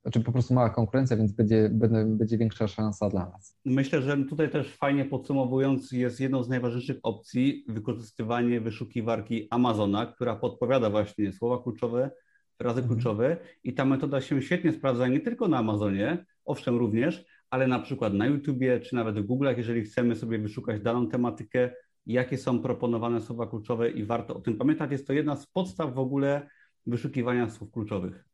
znaczy 0.07 0.25
po 0.25 0.31
prostu 0.31 0.53
mała 0.53 0.69
konkurencja, 0.69 1.17
więc 1.17 1.31
będzie, 1.31 1.69
będzie, 1.71 2.05
będzie 2.05 2.37
większa 2.37 2.67
szansa 2.67 3.09
dla 3.09 3.29
nas. 3.29 3.57
Myślę, 3.65 4.01
że 4.01 4.17
tutaj 4.17 4.49
też 4.49 4.75
fajnie 4.75 5.05
podsumowując, 5.05 5.91
jest 5.91 6.19
jedną 6.19 6.43
z 6.43 6.49
najważniejszych 6.49 6.97
opcji 7.03 7.65
wykorzystywanie 7.67 8.61
wyszukiwarki 8.61 9.47
Amazona, 9.49 10.05
która 10.05 10.35
podpowiada 10.35 10.89
właśnie 10.89 11.33
słowa 11.33 11.63
kluczowe, 11.63 12.11
frazy 12.57 12.81
mhm. 12.81 12.87
kluczowe 12.87 13.37
i 13.63 13.73
ta 13.73 13.85
metoda 13.85 14.21
się 14.21 14.41
świetnie 14.41 14.73
sprawdza 14.73 15.07
nie 15.07 15.19
tylko 15.19 15.47
na 15.47 15.57
Amazonie, 15.57 16.25
owszem 16.45 16.77
również, 16.77 17.25
ale 17.49 17.67
na 17.67 17.79
przykład 17.79 18.13
na 18.13 18.25
YouTubie 18.25 18.79
czy 18.79 18.95
nawet 18.95 19.19
w 19.19 19.27
Google'ach, 19.27 19.57
jeżeli 19.57 19.81
chcemy 19.81 20.15
sobie 20.15 20.39
wyszukać 20.39 20.81
daną 20.81 21.07
tematykę, 21.07 21.69
jakie 22.05 22.37
są 22.37 22.59
proponowane 22.59 23.21
słowa 23.21 23.47
kluczowe 23.47 23.89
i 23.89 24.03
warto 24.03 24.35
o 24.35 24.41
tym 24.41 24.57
pamiętać. 24.57 24.91
Jest 24.91 25.07
to 25.07 25.13
jedna 25.13 25.35
z 25.35 25.47
podstaw 25.47 25.93
w 25.93 25.99
ogóle 25.99 26.49
wyszukiwania 26.85 27.49
słów 27.49 27.71
kluczowych. 27.71 28.27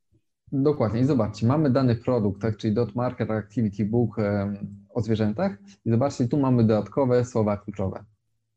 Dokładnie. 0.52 1.02
I 1.02 1.06
zobaczcie, 1.06 1.48
mamy 1.48 1.70
dany 1.70 1.96
produkt, 1.96 2.42
tak, 2.42 2.58
czyli 2.58 2.74
dot 2.74 2.96
market 2.96 3.32
activity 3.32 3.86
book 3.86 4.18
o 4.90 5.02
zwierzętach 5.02 5.58
i 5.86 5.92
zobaczcie, 5.92 6.28
tu 6.28 6.40
mamy 6.40 6.64
dodatkowe 6.64 7.26
słowa 7.26 7.58
kluczowe. 7.58 8.04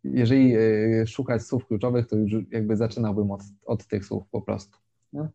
Jeżeli 0.05 0.55
e, 0.57 1.07
szukać 1.07 1.43
słów 1.43 1.67
kluczowych, 1.67 2.07
to 2.07 2.17
już 2.17 2.33
jakby 2.51 2.77
zaczynałbym 2.77 3.31
od, 3.31 3.43
od 3.67 3.87
tych 3.87 4.05
słów 4.05 4.29
po 4.31 4.43
prostu. 4.43 4.79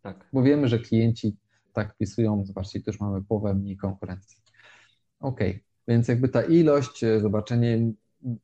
Tak. 0.01 0.29
Bo 0.34 0.43
wiemy, 0.43 0.67
że 0.67 0.79
klienci 0.79 1.38
tak 1.74 1.93
wpisują, 1.93 2.46
zobaczcie, 2.46 2.81
tu 2.81 2.91
już 2.91 3.00
mamy 3.00 3.24
połowę 3.24 3.53
mniej 3.53 3.77
konkurencji. 3.77 4.38
Ok, 5.20 5.39
więc 5.88 6.08
jakby 6.08 6.29
ta 6.29 6.41
ilość, 6.41 7.03
e, 7.03 7.20
zobaczenie 7.20 7.91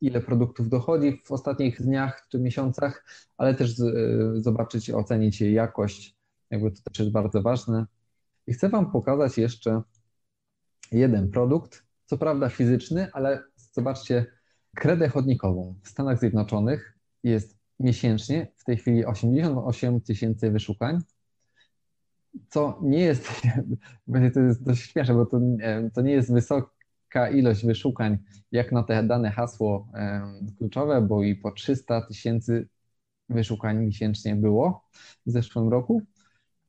ile 0.01 0.21
produktów 0.21 0.69
dochodzi 0.69 1.21
w 1.25 1.31
ostatnich 1.31 1.81
dniach 1.81 2.27
czy 2.29 2.39
miesiącach, 2.39 3.05
ale 3.37 3.55
też 3.55 3.79
e, 3.79 3.83
zobaczyć, 4.41 4.89
ocenić 4.89 5.41
jej 5.41 5.53
jakość, 5.53 6.15
jakby 6.49 6.71
to 6.71 6.81
też 6.83 6.99
jest 6.99 7.11
bardzo 7.11 7.41
ważne. 7.41 7.85
I 8.47 8.53
chcę 8.53 8.69
Wam 8.69 8.91
pokazać 8.91 9.37
jeszcze 9.37 9.81
jeden 10.91 11.31
produkt, 11.31 11.83
co 12.05 12.17
prawda 12.17 12.49
fizyczny, 12.49 13.07
ale 13.13 13.43
zobaczcie, 13.71 14.25
kredę 14.75 15.09
chodnikową 15.09 15.75
w 15.83 15.89
Stanach 15.89 16.19
Zjednoczonych 16.19 16.97
jest 17.23 17.57
miesięcznie 17.79 18.47
w 18.55 18.63
tej 18.63 18.77
chwili 18.77 19.05
88 19.05 20.01
tysięcy 20.01 20.51
wyszukań, 20.51 20.99
co 22.49 22.79
nie 22.83 22.99
jest, 22.99 23.27
to 24.33 24.39
jest 24.39 24.63
dość 24.63 24.91
śmieszne, 24.91 25.15
bo 25.15 25.25
to, 25.25 25.39
to 25.93 26.01
nie 26.01 26.11
jest 26.11 26.33
wysoka 26.33 27.29
ilość 27.33 27.65
wyszukań 27.65 28.17
jak 28.51 28.71
na 28.71 28.83
te 28.83 29.03
dane 29.03 29.31
hasło 29.31 29.87
kluczowe, 30.57 31.01
bo 31.01 31.23
i 31.23 31.35
po 31.35 31.51
300 31.51 32.01
tysięcy 32.01 32.67
wyszukań 33.29 33.77
miesięcznie 33.77 34.35
było 34.35 34.89
w 35.25 35.31
zeszłym 35.31 35.69
roku, 35.69 36.01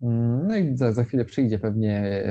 no 0.01 0.57
i 0.57 0.77
za, 0.77 0.93
za 0.93 1.05
chwilę 1.05 1.25
przyjdzie 1.25 1.59
pewnie, 1.59 2.23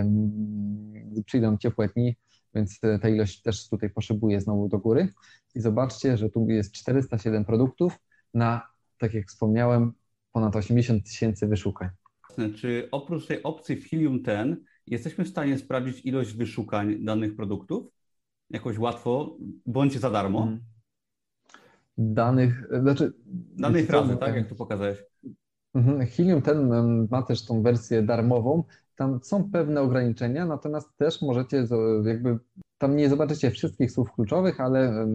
przyjdą 1.26 1.58
ciepłe 1.58 1.88
dni, 1.88 2.16
więc 2.56 2.80
ta 3.02 3.10
ilość 3.10 3.42
też 3.42 3.70
tutaj 3.70 3.90
poszybuje 3.90 4.42
znowu 4.42 4.70
do 4.70 4.78
góry. 4.78 5.14
I 5.56 5.62
zobaczcie, 5.62 6.18
że 6.18 6.30
tu 6.30 6.50
jest 6.50 6.72
407 6.72 7.46
produktów 7.46 8.00
na, 8.34 8.68
tak 8.98 9.14
jak 9.14 9.28
wspomniałem, 9.28 9.94
ponad 10.32 10.56
80 10.56 11.04
tysięcy 11.04 11.48
wyszukań. 11.48 11.90
Czy 12.56 12.88
oprócz 12.92 13.28
tej 13.28 13.44
opcji 13.44 13.76
w 13.76 13.90
Helium 13.90 14.24
10 14.24 14.60
jesteśmy 14.88 15.26
w 15.26 15.30
stanie 15.30 15.58
sprawdzić 15.58 16.06
ilość 16.06 16.34
wyszukań 16.34 17.06
danych 17.06 17.36
produktów? 17.36 17.88
Jakoś 18.50 18.78
łatwo, 18.78 19.38
bądź 19.66 20.00
za 20.00 20.12
darmo? 20.12 20.40
Hmm. 20.40 20.60
Danych, 21.98 22.68
znaczy... 22.82 23.14
Danej 23.58 23.86
frazy, 23.86 24.18
tak? 24.18 24.36
Jak 24.36 24.50
tu 24.50 24.56
pokazałeś. 24.56 25.04
Mhm. 25.78 26.08
Helium 26.08 26.42
ten 26.42 26.70
ma 27.12 27.24
też 27.24 27.46
tą 27.46 27.62
wersję 27.62 28.04
darmową. 28.04 28.64
Tam 28.96 29.20
są 29.24 29.52
pewne 29.52 29.82
ograniczenia, 29.82 30.46
natomiast 30.46 30.98
też 30.98 31.22
możecie 31.22 31.68
jakby 32.06 32.40
tam 32.78 32.96
nie 32.96 33.10
zobaczycie 33.10 33.52
wszystkich 33.52 33.92
słów 33.92 34.12
kluczowych, 34.12 34.62
ale 34.62 35.08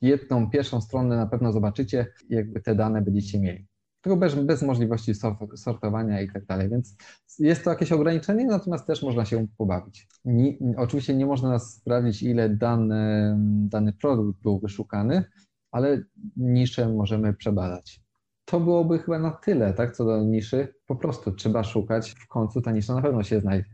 jedną 0.00 0.50
pierwszą 0.50 0.80
stronę 0.80 1.16
na 1.16 1.26
pewno 1.26 1.52
zobaczycie, 1.52 2.06
jakby 2.30 2.60
te 2.60 2.74
dane 2.74 3.02
będziecie 3.02 3.40
mieli. 3.40 3.66
Tylko 4.00 4.16
bez, 4.16 4.34
bez 4.34 4.62
możliwości 4.62 5.12
sortowania 5.56 6.20
i 6.20 6.32
tak 6.32 6.46
dalej, 6.46 6.68
więc 6.68 6.96
jest 7.38 7.64
to 7.64 7.70
jakieś 7.70 7.92
ograniczenie, 7.92 8.46
natomiast 8.46 8.86
też 8.86 9.02
można 9.02 9.24
się 9.24 9.46
pobawić. 9.58 10.08
Nie, 10.24 10.56
oczywiście 10.76 11.14
nie 11.14 11.26
można 11.26 11.58
sprawdzić, 11.58 12.22
ile 12.22 12.48
dany, 12.48 13.36
dany 13.68 13.92
produkt 13.92 14.42
był 14.42 14.58
wyszukany, 14.58 15.24
ale 15.70 16.02
niszę 16.36 16.88
możemy 16.88 17.34
przebadać 17.34 18.02
to 18.52 18.60
byłoby 18.60 18.98
chyba 18.98 19.18
na 19.18 19.30
tyle, 19.30 19.72
tak, 19.72 19.96
co 19.96 20.04
do 20.04 20.22
niszy. 20.22 20.68
Po 20.86 20.96
prostu 20.96 21.32
trzeba 21.32 21.64
szukać, 21.64 22.10
w 22.10 22.26
końcu 22.26 22.60
ta 22.60 22.72
nisza 22.72 22.94
na 22.94 23.02
pewno 23.02 23.22
się 23.22 23.40
znajdzie. 23.40 23.70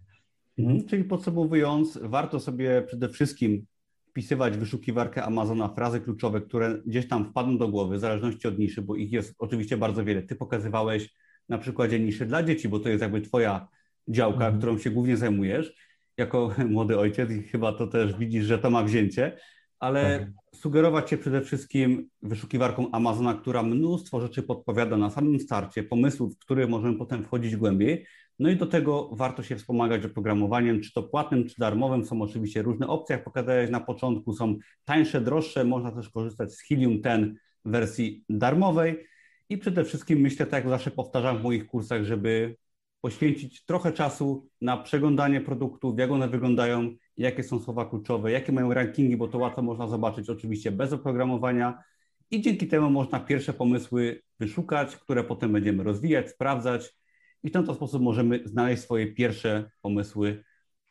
Mhm. 0.59 0.87
Czyli 0.87 1.05
podsumowując, 1.05 1.99
warto 2.03 2.41
sobie 2.41 2.83
przede 2.87 3.09
wszystkim 3.09 3.67
wpisywać 4.11 4.57
w 4.57 4.61
wyszukiwarkę 4.61 5.25
Amazona 5.25 5.69
frazy 5.69 6.01
kluczowe, 6.01 6.41
które 6.41 6.79
gdzieś 6.87 7.09
tam 7.09 7.31
wpadną 7.31 7.59
do 7.59 7.69
głowy, 7.69 7.97
w 7.97 8.01
zależności 8.01 8.49
od 8.49 8.59
niszy, 8.59 8.83
bo 8.83 8.97
ich 8.97 9.13
jest 9.13 9.35
oczywiście 9.39 9.77
bardzo 9.77 10.05
wiele. 10.05 10.23
Ty 10.23 10.37
pokazywałeś 10.37 11.15
na 11.49 11.59
przykładzie 11.59 12.01
niszy 12.01 12.27
dla 12.27 12.43
dzieci, 12.43 12.69
bo 12.69 12.81
to 12.81 12.89
jest 12.89 13.03
jakby 13.03 13.21
twoja 13.21 13.69
działka, 14.09 14.45
mhm. 14.45 14.59
którą 14.59 14.79
się 14.79 14.91
głównie 14.91 15.17
zajmujesz 15.17 15.75
jako 16.17 16.55
młody 16.69 16.99
ojciec 16.99 17.31
i 17.31 17.43
chyba 17.43 17.73
to 17.73 17.87
też 17.87 18.17
widzisz, 18.17 18.45
że 18.45 18.59
to 18.59 18.71
ma 18.71 18.83
wzięcie 18.83 19.39
ale 19.81 20.19
tak. 20.19 20.61
sugerować 20.61 21.11
się 21.11 21.19
przede 21.19 21.41
wszystkim 21.41 22.09
wyszukiwarką 22.23 22.91
Amazona, 22.91 23.35
która 23.35 23.63
mnóstwo 23.63 24.21
rzeczy 24.21 24.43
podpowiada 24.43 24.97
na 24.97 25.11
samym 25.11 25.41
starcie, 25.41 25.83
pomysłów, 25.83 26.35
w 26.35 26.39
które 26.39 26.67
możemy 26.67 26.99
potem 26.99 27.25
wchodzić 27.25 27.57
głębiej. 27.57 28.07
No 28.39 28.51
i 28.51 28.57
do 28.57 28.67
tego 28.67 29.11
warto 29.13 29.43
się 29.43 29.57
wspomagać 29.57 30.05
oprogramowaniem, 30.05 30.81
czy 30.81 30.93
to 30.93 31.03
płatnym, 31.03 31.49
czy 31.49 31.55
darmowym. 31.59 32.05
Są 32.05 32.23
oczywiście 32.23 32.63
różne 32.63 32.87
opcje, 32.87 33.17
jak 33.17 33.25
pokazałeś 33.25 33.71
na 33.71 33.81
początku, 33.81 34.33
są 34.33 34.57
tańsze, 34.85 35.21
droższe. 35.21 35.65
Można 35.65 35.93
też 35.93 36.09
korzystać 36.09 36.53
z 36.53 36.63
Helium 36.63 37.03
10 37.03 37.39
w 37.65 37.71
wersji 37.71 38.25
darmowej. 38.29 39.07
I 39.49 39.59
przede 39.59 39.85
wszystkim 39.85 40.19
myślę, 40.19 40.47
tak 40.47 40.65
jak 40.65 40.69
zawsze 40.69 40.91
powtarzam 40.91 41.39
w 41.39 41.43
moich 41.43 41.67
kursach, 41.67 42.05
żeby 42.05 42.57
poświęcić 43.01 43.65
trochę 43.65 43.93
czasu 43.93 44.49
na 44.61 44.77
przeglądanie 44.77 45.41
produktów, 45.41 45.99
jak 45.99 46.11
one 46.11 46.29
wyglądają, 46.29 46.97
jakie 47.17 47.43
są 47.43 47.61
słowa 47.61 47.85
kluczowe, 47.85 48.33
jakie 48.33 48.53
mają 48.53 48.75
rankingi, 48.75 49.17
bo 49.17 49.29
to 49.29 49.39
łatwo 49.39 49.63
można 49.63 49.87
zobaczyć 49.87 50.31
oczywiście 50.31 50.73
bez 50.73 50.93
oprogramowania 50.93 51.83
i 52.31 52.41
dzięki 52.41 52.69
temu 52.69 52.91
można 52.91 53.21
pierwsze 53.21 53.53
pomysły 53.53 54.23
wyszukać, 54.41 54.97
które 54.97 55.25
potem 55.25 55.53
będziemy 55.53 55.83
rozwijać, 55.83 56.31
sprawdzać 56.31 56.99
i 57.43 57.49
w 57.49 57.53
ten 57.53 57.75
sposób 57.75 58.03
możemy 58.03 58.43
znaleźć 58.45 58.83
swoje 58.83 59.13
pierwsze 59.13 59.71
pomysły 59.83 60.45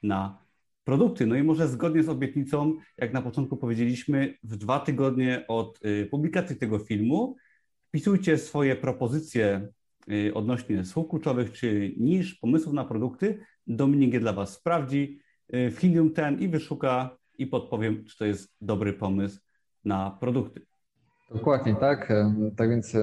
na 0.04 0.48
produkty. 0.84 1.26
No 1.26 1.36
i 1.36 1.44
może 1.44 1.68
zgodnie 1.68 2.04
z 2.04 2.10
obietnicą, 2.10 2.78
jak 2.98 3.14
na 3.14 3.22
początku 3.22 3.58
powiedzieliśmy, 3.58 4.38
w 4.44 4.56
dwa 4.56 4.80
tygodnie 4.80 5.46
od 5.48 5.86
y, 5.86 6.08
publikacji 6.12 6.56
tego 6.56 6.80
filmu 6.80 7.36
wpisujcie 7.88 8.38
swoje 8.38 8.76
propozycje 8.76 9.68
odnośnie 10.34 10.86
słów 10.86 11.10
kluczowych 11.10 11.52
czy 11.52 11.94
niż, 11.98 12.36
pomysłów 12.36 12.74
na 12.74 12.86
produkty, 12.86 13.40
Dominik 13.68 14.14
je 14.14 14.20
dla 14.20 14.34
Was 14.34 14.54
sprawdzi 14.54 15.20
y, 15.54 15.72
w 15.72 15.78
Helium 15.80 16.14
ten 16.14 16.40
i 16.40 16.48
wyszuka 16.48 17.18
i 17.38 17.48
podpowiem, 17.48 18.06
czy 18.06 18.18
to 18.18 18.26
jest 18.26 18.56
dobry 18.62 18.94
pomysł 18.94 19.40
na 19.86 20.18
produkty. 20.20 20.62
Dokładnie 21.32 21.76
tak. 21.76 22.14
Tak 22.56 22.70
więc 22.70 22.94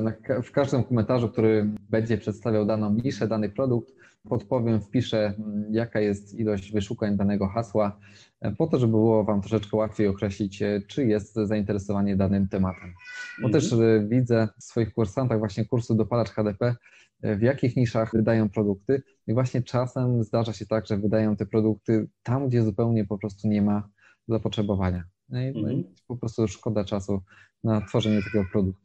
w 0.45 0.51
każdym 0.51 0.85
komentarzu, 0.85 1.29
który 1.29 1.71
będzie 1.91 2.19
przedstawiał 2.19 2.67
daną 2.67 2.95
niszę, 3.05 3.29
dany 3.29 3.49
produkt, 3.49 3.93
podpowiem, 4.29 4.81
wpiszę, 4.81 5.35
mm, 5.39 5.75
jaka 5.75 6.01
jest 6.01 6.35
ilość 6.35 6.73
wyszukań 6.73 7.17
danego 7.17 7.49
hasła, 7.49 7.99
e, 8.41 8.53
po 8.53 8.67
to, 8.67 8.79
żeby 8.79 8.91
było 8.91 9.25
Wam 9.25 9.41
troszeczkę 9.41 9.77
łatwiej 9.77 10.09
określić, 10.09 10.63
e, 10.63 10.81
czy 10.89 11.07
jest 11.07 11.35
zainteresowanie 11.35 12.17
danym 12.17 12.49
tematem. 12.49 12.95
Bo 13.43 13.49
też 13.49 13.73
mhm. 13.73 14.09
widzę 14.09 14.49
w 14.59 14.65
swoich 14.65 14.95
kursantach 14.95 15.39
właśnie 15.39 15.65
kursu 15.65 15.95
dopalacz 15.95 16.31
HDP, 16.31 16.67
e, 16.67 16.75
w 17.23 17.43
jakich 17.43 17.77
niszach 17.77 18.13
wydają 18.13 18.49
produkty 18.49 19.03
i 19.27 19.35
właśnie 19.35 19.63
czasem 19.63 20.25
zdarza 20.25 20.53
się 20.53 20.67
tak, 20.67 20.87
że 20.87 20.99
wydają 20.99 21.37
te 21.37 21.47
produkty 21.47 22.09
tam, 22.23 22.49
gdzie 22.49 22.63
zupełnie 22.63 23.05
po 23.05 23.19
prostu 23.19 23.49
nie 23.49 23.63
ma 23.63 23.89
zapotrzebowania. 24.29 25.05
No 25.29 25.41
i, 25.41 25.53
no 25.53 25.61
mhm. 25.61 25.85
po 26.07 26.17
prostu 26.17 26.49
szkoda 26.49 26.85
czasu 26.85 27.23
na 27.65 27.81
tworzenie 27.81 28.23
takiego 28.23 28.45
produktu. 28.53 28.85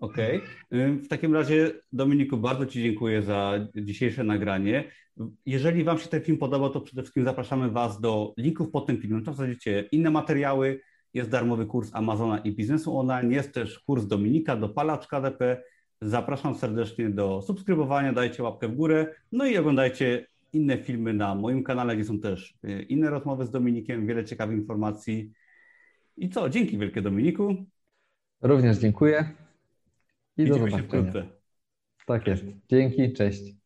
Okej. 0.00 0.40
Okay. 0.66 0.96
W 0.96 1.08
takim 1.08 1.34
razie, 1.34 1.70
Dominiku, 1.92 2.36
bardzo 2.36 2.66
Ci 2.66 2.82
dziękuję 2.82 3.22
za 3.22 3.66
dzisiejsze 3.76 4.24
nagranie. 4.24 4.84
Jeżeli 5.46 5.84
Wam 5.84 5.98
się 5.98 6.08
ten 6.08 6.22
film 6.22 6.38
podobał, 6.38 6.70
to 6.70 6.80
przede 6.80 7.02
wszystkim 7.02 7.24
zapraszamy 7.24 7.70
Was 7.70 8.00
do 8.00 8.34
linków 8.38 8.70
pod 8.70 8.86
tym 8.86 8.98
filmem. 9.02 9.24
Tam 9.24 9.34
znajdziecie 9.34 9.88
inne 9.92 10.10
materiały. 10.10 10.80
Jest 11.14 11.30
darmowy 11.30 11.66
kurs 11.66 11.90
Amazona 11.92 12.38
i 12.38 12.52
biznesu 12.52 12.98
online. 12.98 13.32
Jest 13.32 13.54
też 13.54 13.78
kurs 13.78 14.06
Dominika, 14.06 14.56
dopalacz 14.56 15.06
KDP. 15.06 15.62
Zapraszam 16.02 16.54
serdecznie 16.54 17.10
do 17.10 17.42
subskrybowania, 17.42 18.12
dajcie 18.12 18.42
łapkę 18.42 18.68
w 18.68 18.76
górę. 18.76 19.14
No 19.32 19.46
i 19.46 19.58
oglądajcie 19.58 20.26
inne 20.52 20.78
filmy 20.78 21.14
na 21.14 21.34
moim 21.34 21.64
kanale, 21.64 21.96
gdzie 21.96 22.04
są 22.04 22.20
też 22.20 22.54
y, 22.64 22.82
inne 22.82 23.10
rozmowy 23.10 23.46
z 23.46 23.50
Dominikiem, 23.50 24.06
wiele 24.06 24.24
ciekawych 24.24 24.58
informacji. 24.58 25.32
I 26.16 26.28
co? 26.28 26.50
Dzięki 26.50 26.78
wielkie 26.78 27.02
Dominiku. 27.02 27.54
Również 28.42 28.78
dziękuję. 28.78 29.34
I 30.36 30.44
Widzimy 30.44 30.70
do 30.70 30.76
zobaczenia. 30.76 31.12
Tak 32.06 32.26
jest. 32.26 32.44
Dzięki, 32.70 33.12
cześć. 33.12 33.59